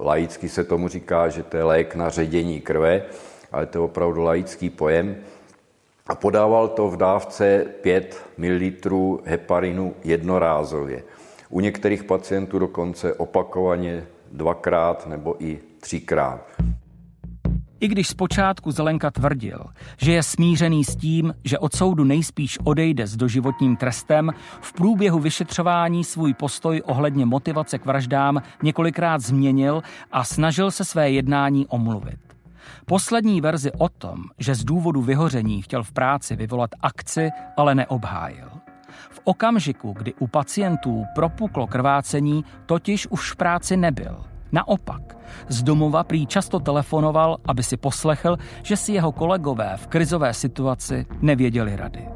Laicky 0.00 0.48
se 0.48 0.64
tomu 0.64 0.88
říká, 0.88 1.28
že 1.28 1.42
to 1.42 1.56
je 1.56 1.64
lék 1.64 1.94
na 1.94 2.08
ředění 2.08 2.60
krve, 2.60 3.02
ale 3.52 3.66
to 3.66 3.78
je 3.78 3.82
opravdu 3.82 4.22
laický 4.22 4.70
pojem 4.70 5.16
a 6.08 6.14
podával 6.14 6.68
to 6.68 6.88
v 6.88 6.96
dávce 6.96 7.66
5 7.82 8.26
ml 8.38 9.18
heparinu 9.24 9.94
jednorázově. 10.04 11.02
U 11.48 11.60
některých 11.60 12.04
pacientů 12.04 12.58
dokonce 12.58 13.14
opakovaně 13.14 14.06
dvakrát 14.32 15.06
nebo 15.06 15.44
i 15.44 15.58
třikrát. 15.80 16.40
I 17.80 17.88
když 17.88 18.08
zpočátku 18.08 18.70
Zelenka 18.70 19.10
tvrdil, 19.10 19.64
že 19.96 20.12
je 20.12 20.22
smířený 20.22 20.84
s 20.84 20.96
tím, 20.96 21.34
že 21.44 21.58
od 21.58 21.74
soudu 21.74 22.04
nejspíš 22.04 22.58
odejde 22.64 23.06
s 23.06 23.16
doživotním 23.16 23.76
trestem, 23.76 24.30
v 24.60 24.72
průběhu 24.72 25.18
vyšetřování 25.18 26.04
svůj 26.04 26.34
postoj 26.34 26.82
ohledně 26.84 27.26
motivace 27.26 27.78
k 27.78 27.86
vraždám 27.86 28.42
několikrát 28.62 29.20
změnil 29.20 29.82
a 30.12 30.24
snažil 30.24 30.70
se 30.70 30.84
své 30.84 31.10
jednání 31.10 31.66
omluvit. 31.66 32.18
Poslední 32.86 33.40
verzi 33.40 33.72
o 33.72 33.88
tom, 33.88 34.24
že 34.38 34.54
z 34.54 34.64
důvodu 34.64 35.02
vyhoření 35.02 35.62
chtěl 35.62 35.82
v 35.82 35.92
práci 35.92 36.36
vyvolat 36.36 36.70
akci, 36.80 37.30
ale 37.56 37.74
neobhájil. 37.74 38.50
V 39.10 39.20
okamžiku, 39.24 39.92
kdy 39.92 40.14
u 40.14 40.26
pacientů 40.26 41.04
propuklo 41.14 41.66
krvácení, 41.66 42.44
totiž 42.66 43.06
už 43.06 43.32
v 43.32 43.36
práci 43.36 43.76
nebyl. 43.76 44.24
Naopak, 44.52 45.16
z 45.48 45.62
domova 45.62 46.04
prý 46.04 46.26
často 46.26 46.60
telefonoval, 46.60 47.36
aby 47.44 47.62
si 47.62 47.76
poslechl, 47.76 48.36
že 48.62 48.76
si 48.76 48.92
jeho 48.92 49.12
kolegové 49.12 49.76
v 49.76 49.86
krizové 49.86 50.34
situaci 50.34 51.06
nevěděli 51.20 51.76
rady. 51.76 52.08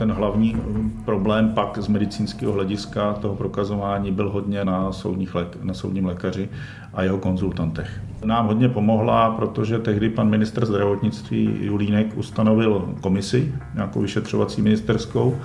Ten 0.00 0.12
hlavní 0.12 0.56
problém 1.04 1.52
pak 1.54 1.78
z 1.78 1.88
medicínského 1.88 2.52
hlediska 2.52 3.12
toho 3.12 3.36
prokazování 3.36 4.12
byl 4.12 4.30
hodně 4.30 4.64
na, 4.64 4.92
soudních 4.92 5.36
na 5.62 5.74
soudním 5.74 6.06
lékaři 6.06 6.48
a 6.94 7.02
jeho 7.02 7.18
konzultantech. 7.18 8.00
Nám 8.24 8.46
hodně 8.46 8.68
pomohla, 8.68 9.30
protože 9.30 9.78
tehdy 9.78 10.08
pan 10.08 10.30
minister 10.30 10.66
zdravotnictví 10.66 11.58
Julínek 11.60 12.06
ustanovil 12.16 12.94
komisi, 13.00 13.54
nějakou 13.74 14.00
vyšetřovací 14.00 14.62
ministerskou, 14.62 15.36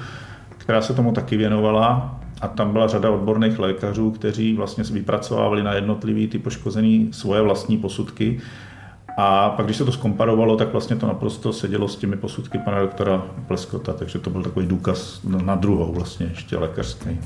která 0.57 0.81
se 0.81 0.93
tomu 0.93 1.11
taky 1.11 1.37
věnovala 1.37 2.19
a 2.41 2.47
tam 2.47 2.71
byla 2.71 2.87
řada 2.87 3.09
odborných 3.09 3.59
lékařů, 3.59 4.11
kteří 4.11 4.53
vlastně 4.53 4.83
vypracovávali 4.83 5.63
na 5.63 5.73
jednotlivý 5.73 6.27
ty 6.27 6.39
poškozený 6.39 7.09
svoje 7.11 7.41
vlastní 7.41 7.77
posudky. 7.77 8.41
A 9.17 9.49
pak, 9.49 9.65
když 9.65 9.77
se 9.77 9.85
to 9.85 9.91
skomparovalo, 9.91 10.57
tak 10.57 10.71
vlastně 10.71 10.95
to 10.95 11.07
naprosto 11.07 11.53
sedělo 11.53 11.87
s 11.87 11.95
těmi 11.95 12.17
posudky 12.17 12.57
pana 12.57 12.79
doktora 12.79 13.25
Pleskota, 13.47 13.93
takže 13.93 14.19
to 14.19 14.29
byl 14.29 14.43
takový 14.43 14.65
důkaz 14.67 15.23
na 15.23 15.55
druhou 15.55 15.93
vlastně 15.93 16.25
ještě 16.25 16.57
lékařský. 16.57 17.19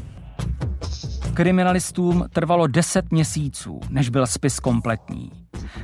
Kriminalistům 1.33 2.25
trvalo 2.33 2.67
10 2.67 3.11
měsíců, 3.11 3.79
než 3.89 4.09
byl 4.09 4.27
spis 4.27 4.59
kompletní. 4.59 5.31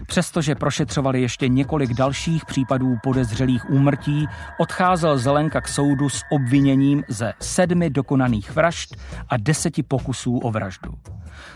Přestože 0.07 0.55
prošetřovali 0.55 1.21
ještě 1.21 1.47
několik 1.47 1.93
dalších 1.93 2.45
případů 2.45 2.95
podezřelých 3.03 3.69
úmrtí, 3.69 4.27
odcházel 4.59 5.17
Zelenka 5.17 5.61
k 5.61 5.67
soudu 5.67 6.09
s 6.09 6.21
obviněním 6.31 7.03
ze 7.07 7.33
sedmi 7.39 7.89
dokonaných 7.89 8.51
vražd 8.51 8.95
a 9.29 9.37
deseti 9.37 9.83
pokusů 9.83 10.37
o 10.37 10.51
vraždu. 10.51 10.91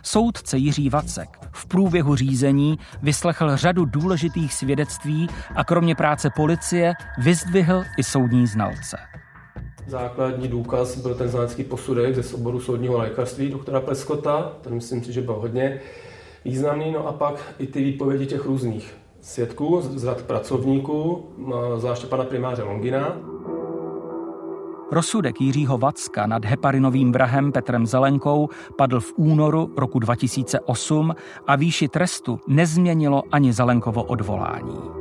Soudce 0.03 0.57
Jiří 0.57 0.89
Vacek 0.89 1.29
v 1.51 1.65
průběhu 1.65 2.15
řízení 2.15 2.79
vyslechl 3.01 3.57
řadu 3.57 3.85
důležitých 3.85 4.53
svědectví 4.53 5.27
a 5.55 5.63
kromě 5.63 5.95
práce 5.95 6.29
policie 6.35 6.93
vyzdvihl 7.17 7.83
i 7.97 8.03
soudní 8.03 8.47
znalce. 8.47 8.97
Základní 9.87 10.47
důkaz 10.47 10.97
byl 10.97 11.15
ten 11.15 11.27
znalecký 11.27 11.63
posudek 11.63 12.15
ze 12.15 12.35
oboru 12.35 12.59
soudního 12.59 12.97
lékařství 12.97 13.49
doktora 13.49 13.81
Pleskota, 13.81 14.53
ten 14.61 14.73
myslím 14.73 15.03
si, 15.03 15.13
že 15.13 15.21
byl 15.21 15.33
hodně 15.33 15.79
významný. 16.45 16.91
No 16.91 17.07
a 17.07 17.13
pak 17.13 17.53
i 17.59 17.67
ty 17.67 17.83
výpovědi 17.83 18.25
těch 18.25 18.45
různých 18.45 18.97
svědků 19.21 19.81
z 19.81 20.03
řad 20.03 20.21
pracovníků, 20.21 21.25
zvláště 21.77 22.07
pana 22.07 22.23
primáře 22.23 22.63
Longina. 22.63 23.17
Rozsudek 24.91 25.41
Jiřího 25.41 25.77
Vacka 25.77 26.27
nad 26.27 26.45
heparinovým 26.45 27.11
vrahem 27.11 27.51
Petrem 27.51 27.85
Zelenkou 27.85 28.49
padl 28.77 28.99
v 28.99 29.13
únoru 29.15 29.73
roku 29.77 29.99
2008 29.99 31.15
a 31.47 31.55
výši 31.55 31.87
trestu 31.87 32.39
nezměnilo 32.47 33.23
ani 33.31 33.53
Zelenkovo 33.53 34.03
odvolání. 34.03 34.98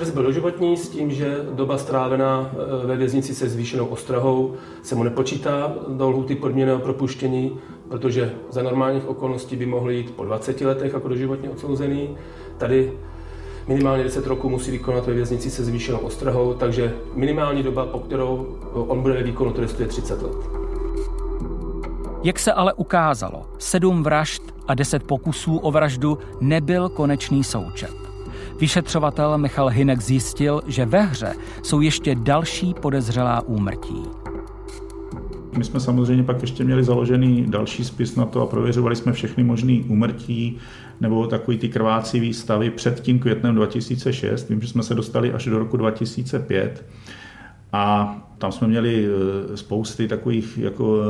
Trest 0.00 0.14
byl 0.14 0.22
doživotní 0.22 0.76
s 0.76 0.88
tím, 0.88 1.10
že 1.10 1.36
doba 1.52 1.78
strávená 1.78 2.50
e, 2.52 2.86
ve 2.86 2.96
věznici 2.96 3.34
se 3.34 3.48
zvýšenou 3.48 3.86
ostrahou 3.86 4.54
se 4.82 4.94
mu 4.94 5.02
nepočítá 5.02 5.72
do 5.88 6.10
lhuty 6.10 6.34
podmíněného 6.34 6.78
propuštění, 6.78 7.58
protože 7.88 8.32
za 8.50 8.62
normálních 8.62 9.08
okolností 9.08 9.56
by 9.56 9.66
mohl 9.66 9.90
jít 9.90 10.10
po 10.10 10.24
20 10.24 10.60
letech 10.60 10.92
jako 10.92 11.08
doživotně 11.08 11.50
odsouzený. 11.50 12.16
Tady 12.58 12.92
minimálně 13.68 14.04
10 14.04 14.26
roků 14.26 14.48
musí 14.48 14.70
vykonat 14.70 15.06
ve 15.06 15.12
věznici 15.12 15.50
se 15.50 15.64
zvýšenou 15.64 15.98
ostrahou, 15.98 16.54
takže 16.54 16.94
minimální 17.14 17.62
doba, 17.62 17.86
po 17.86 17.98
kterou 17.98 18.56
on 18.72 19.02
bude 19.02 19.14
ve 19.14 19.22
výkonu 19.22 19.52
trestu, 19.52 19.82
je 19.82 19.88
30 19.88 20.22
let. 20.22 20.36
Jak 22.22 22.38
se 22.38 22.52
ale 22.52 22.72
ukázalo, 22.72 23.46
sedm 23.58 24.02
vražd 24.02 24.42
a 24.68 24.74
deset 24.74 25.02
pokusů 25.02 25.56
o 25.56 25.70
vraždu 25.70 26.18
nebyl 26.40 26.88
konečný 26.88 27.44
součet. 27.44 28.09
Vyšetřovatel 28.60 29.38
Michal 29.38 29.68
Hinek 29.68 30.00
zjistil, 30.00 30.62
že 30.66 30.86
ve 30.86 31.02
hře 31.02 31.32
jsou 31.62 31.80
ještě 31.80 32.14
další 32.14 32.74
podezřelá 32.74 33.40
úmrtí. 33.40 34.02
My 35.58 35.64
jsme 35.64 35.80
samozřejmě 35.80 36.22
pak 36.22 36.40
ještě 36.40 36.64
měli 36.64 36.84
založený 36.84 37.46
další 37.48 37.84
spis 37.84 38.16
na 38.16 38.24
to 38.24 38.42
a 38.42 38.46
prověřovali 38.46 38.96
jsme 38.96 39.12
všechny 39.12 39.44
možné 39.44 39.80
úmrtí 39.88 40.58
nebo 41.00 41.26
takový 41.26 41.58
ty 41.58 41.68
krvácí 41.68 42.20
výstavy 42.20 42.70
před 42.70 43.00
tím 43.00 43.18
květnem 43.18 43.54
2006. 43.54 44.48
Vím, 44.48 44.60
že 44.60 44.68
jsme 44.68 44.82
se 44.82 44.94
dostali 44.94 45.32
až 45.32 45.44
do 45.44 45.58
roku 45.58 45.76
2005 45.76 46.86
a 47.72 48.16
tam 48.38 48.52
jsme 48.52 48.68
měli 48.68 49.06
e, 49.06 49.56
spousty 49.56 50.08
takových 50.08 50.58
jako 50.58 50.98
e, 51.02 51.06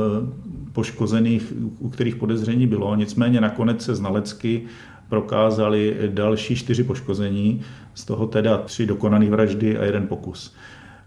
poškozených, 0.71 1.53
u 1.79 1.89
kterých 1.89 2.15
podezření 2.15 2.67
bylo. 2.67 2.95
Nicméně 2.95 3.41
nakonec 3.41 3.85
se 3.85 3.95
znalecky 3.95 4.63
prokázali 5.11 5.97
další 6.07 6.55
čtyři 6.55 6.83
poškození, 6.83 7.61
z 7.93 8.05
toho 8.05 8.27
teda 8.27 8.57
tři 8.57 8.85
dokonané 8.85 9.29
vraždy 9.29 9.77
a 9.77 9.83
jeden 9.83 10.07
pokus. 10.07 10.55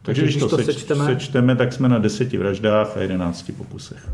Takže 0.02 0.22
když 0.22 0.36
to, 0.36 0.48
seč, 0.48 0.66
sečteme... 0.66 1.04
sečteme, 1.04 1.56
tak 1.56 1.72
jsme 1.72 1.88
na 1.88 1.98
deseti 1.98 2.38
vraždách 2.38 2.96
a 2.96 3.00
jedenácti 3.00 3.52
pokusech. 3.52 4.08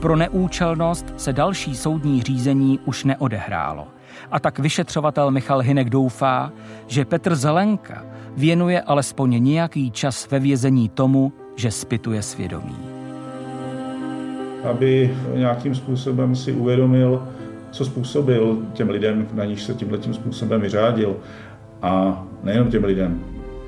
Pro 0.00 0.16
neúčelnost 0.16 1.14
se 1.16 1.32
další 1.32 1.76
soudní 1.76 2.22
řízení 2.22 2.78
už 2.84 3.04
neodehrálo. 3.04 3.88
A 4.30 4.40
tak 4.40 4.58
vyšetřovatel 4.58 5.30
Michal 5.30 5.60
Hinek 5.60 5.90
doufá, 5.90 6.52
že 6.86 7.04
Petr 7.04 7.34
Zelenka 7.34 8.04
věnuje 8.36 8.80
alespoň 8.80 9.44
nějaký 9.44 9.90
čas 9.90 10.30
ve 10.30 10.38
vězení 10.38 10.88
tomu, 10.88 11.32
že 11.56 11.70
spituje 11.70 12.22
svědomí. 12.22 12.76
Aby 14.70 15.16
nějakým 15.34 15.74
způsobem 15.74 16.36
si 16.36 16.52
uvědomil, 16.52 17.22
co 17.70 17.84
způsobil 17.84 18.58
těm 18.72 18.90
lidem, 18.90 19.28
na 19.34 19.44
nich 19.44 19.60
se 19.60 19.74
tímhle 19.74 19.98
tím 19.98 20.14
způsobem 20.14 20.60
vyřádil. 20.60 21.16
A 21.82 22.24
nejenom 22.42 22.68
těm 22.68 22.84
lidem, 22.84 23.20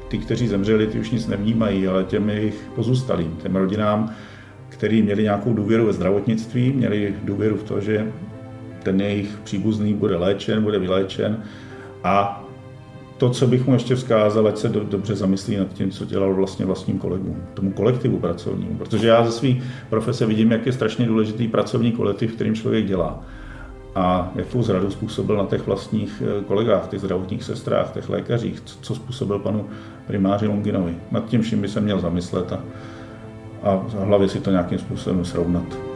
ty, 0.09 0.19
kteří 0.19 0.49
zemřeli, 0.49 0.87
ty 0.87 1.01
už 1.01 1.11
nic 1.11 1.27
nevnímají, 1.27 1.89
ale 1.89 2.05
těm 2.05 2.31
jejich 2.31 2.71
pozůstalým, 2.75 3.37
těm 3.43 3.57
rodinám, 3.57 4.13
kteří 4.69 5.03
měli 5.03 5.23
nějakou 5.23 5.55
důvěru 5.55 5.87
ve 5.87 5.93
zdravotnictví, 5.93 6.73
měli 6.73 7.15
důvěru 7.25 7.57
v 7.57 7.63
to, 7.63 7.81
že 7.81 8.13
ten 8.83 9.01
jejich 9.01 9.39
příbuzný 9.45 9.95
bude 9.95 10.17
léčen, 10.17 10.63
bude 10.63 10.79
vyléčen 10.79 11.43
a 12.05 12.45
to, 13.17 13.31
co 13.31 13.47
bych 13.47 13.67
mu 13.67 13.73
ještě 13.73 13.95
vzkázal, 13.95 14.47
ať 14.47 14.59
se 14.59 14.69
do, 14.69 14.85
dobře 14.85 15.15
zamyslí 15.15 15.57
nad 15.57 15.73
tím, 15.73 15.91
co 15.91 16.05
dělal 16.05 16.35
vlastně 16.35 16.67
vlastním 16.67 16.99
kolegům, 16.99 17.43
tomu 17.55 17.71
kolektivu 17.73 18.19
pracovnímu. 18.19 18.75
Protože 18.75 19.09
já 19.09 19.25
ze 19.25 19.33
své 19.33 19.49
profese 19.91 20.27
vidím, 20.27 20.53
jak 20.53 20.67
je 20.67 20.73
strašně 20.73 21.07
důležitý 21.07 21.49
pracovní 21.49 21.93
kolektiv, 21.93 22.35
kterým 22.35 22.55
člověk 22.55 22.87
dělá 22.87 23.25
a 23.95 24.31
jakou 24.35 24.63
zradu 24.63 24.91
způsobil 24.91 25.37
na 25.37 25.47
těch 25.47 25.67
vlastních 25.67 26.23
eh, 26.27 26.45
kolegách, 26.45 26.89
těch 26.89 27.01
zdravotních 27.01 27.45
sestrách, 27.45 27.93
těch 27.93 28.09
lékařích, 28.09 28.61
co 28.61 28.95
způsobil 28.95 29.39
panu 29.39 29.69
primáři 30.07 30.47
Longinovi. 30.47 30.97
Nad 31.11 31.27
tím 31.27 31.43
vším 31.43 31.61
by 31.61 31.69
se 31.69 31.81
měl 31.81 32.01
zamyslet 32.01 32.53
a, 32.53 32.61
a 33.63 33.83
hlavě 34.05 34.29
si 34.29 34.41
to 34.41 34.51
nějakým 34.51 34.79
způsobem 34.79 35.25
srovnat. 35.25 35.92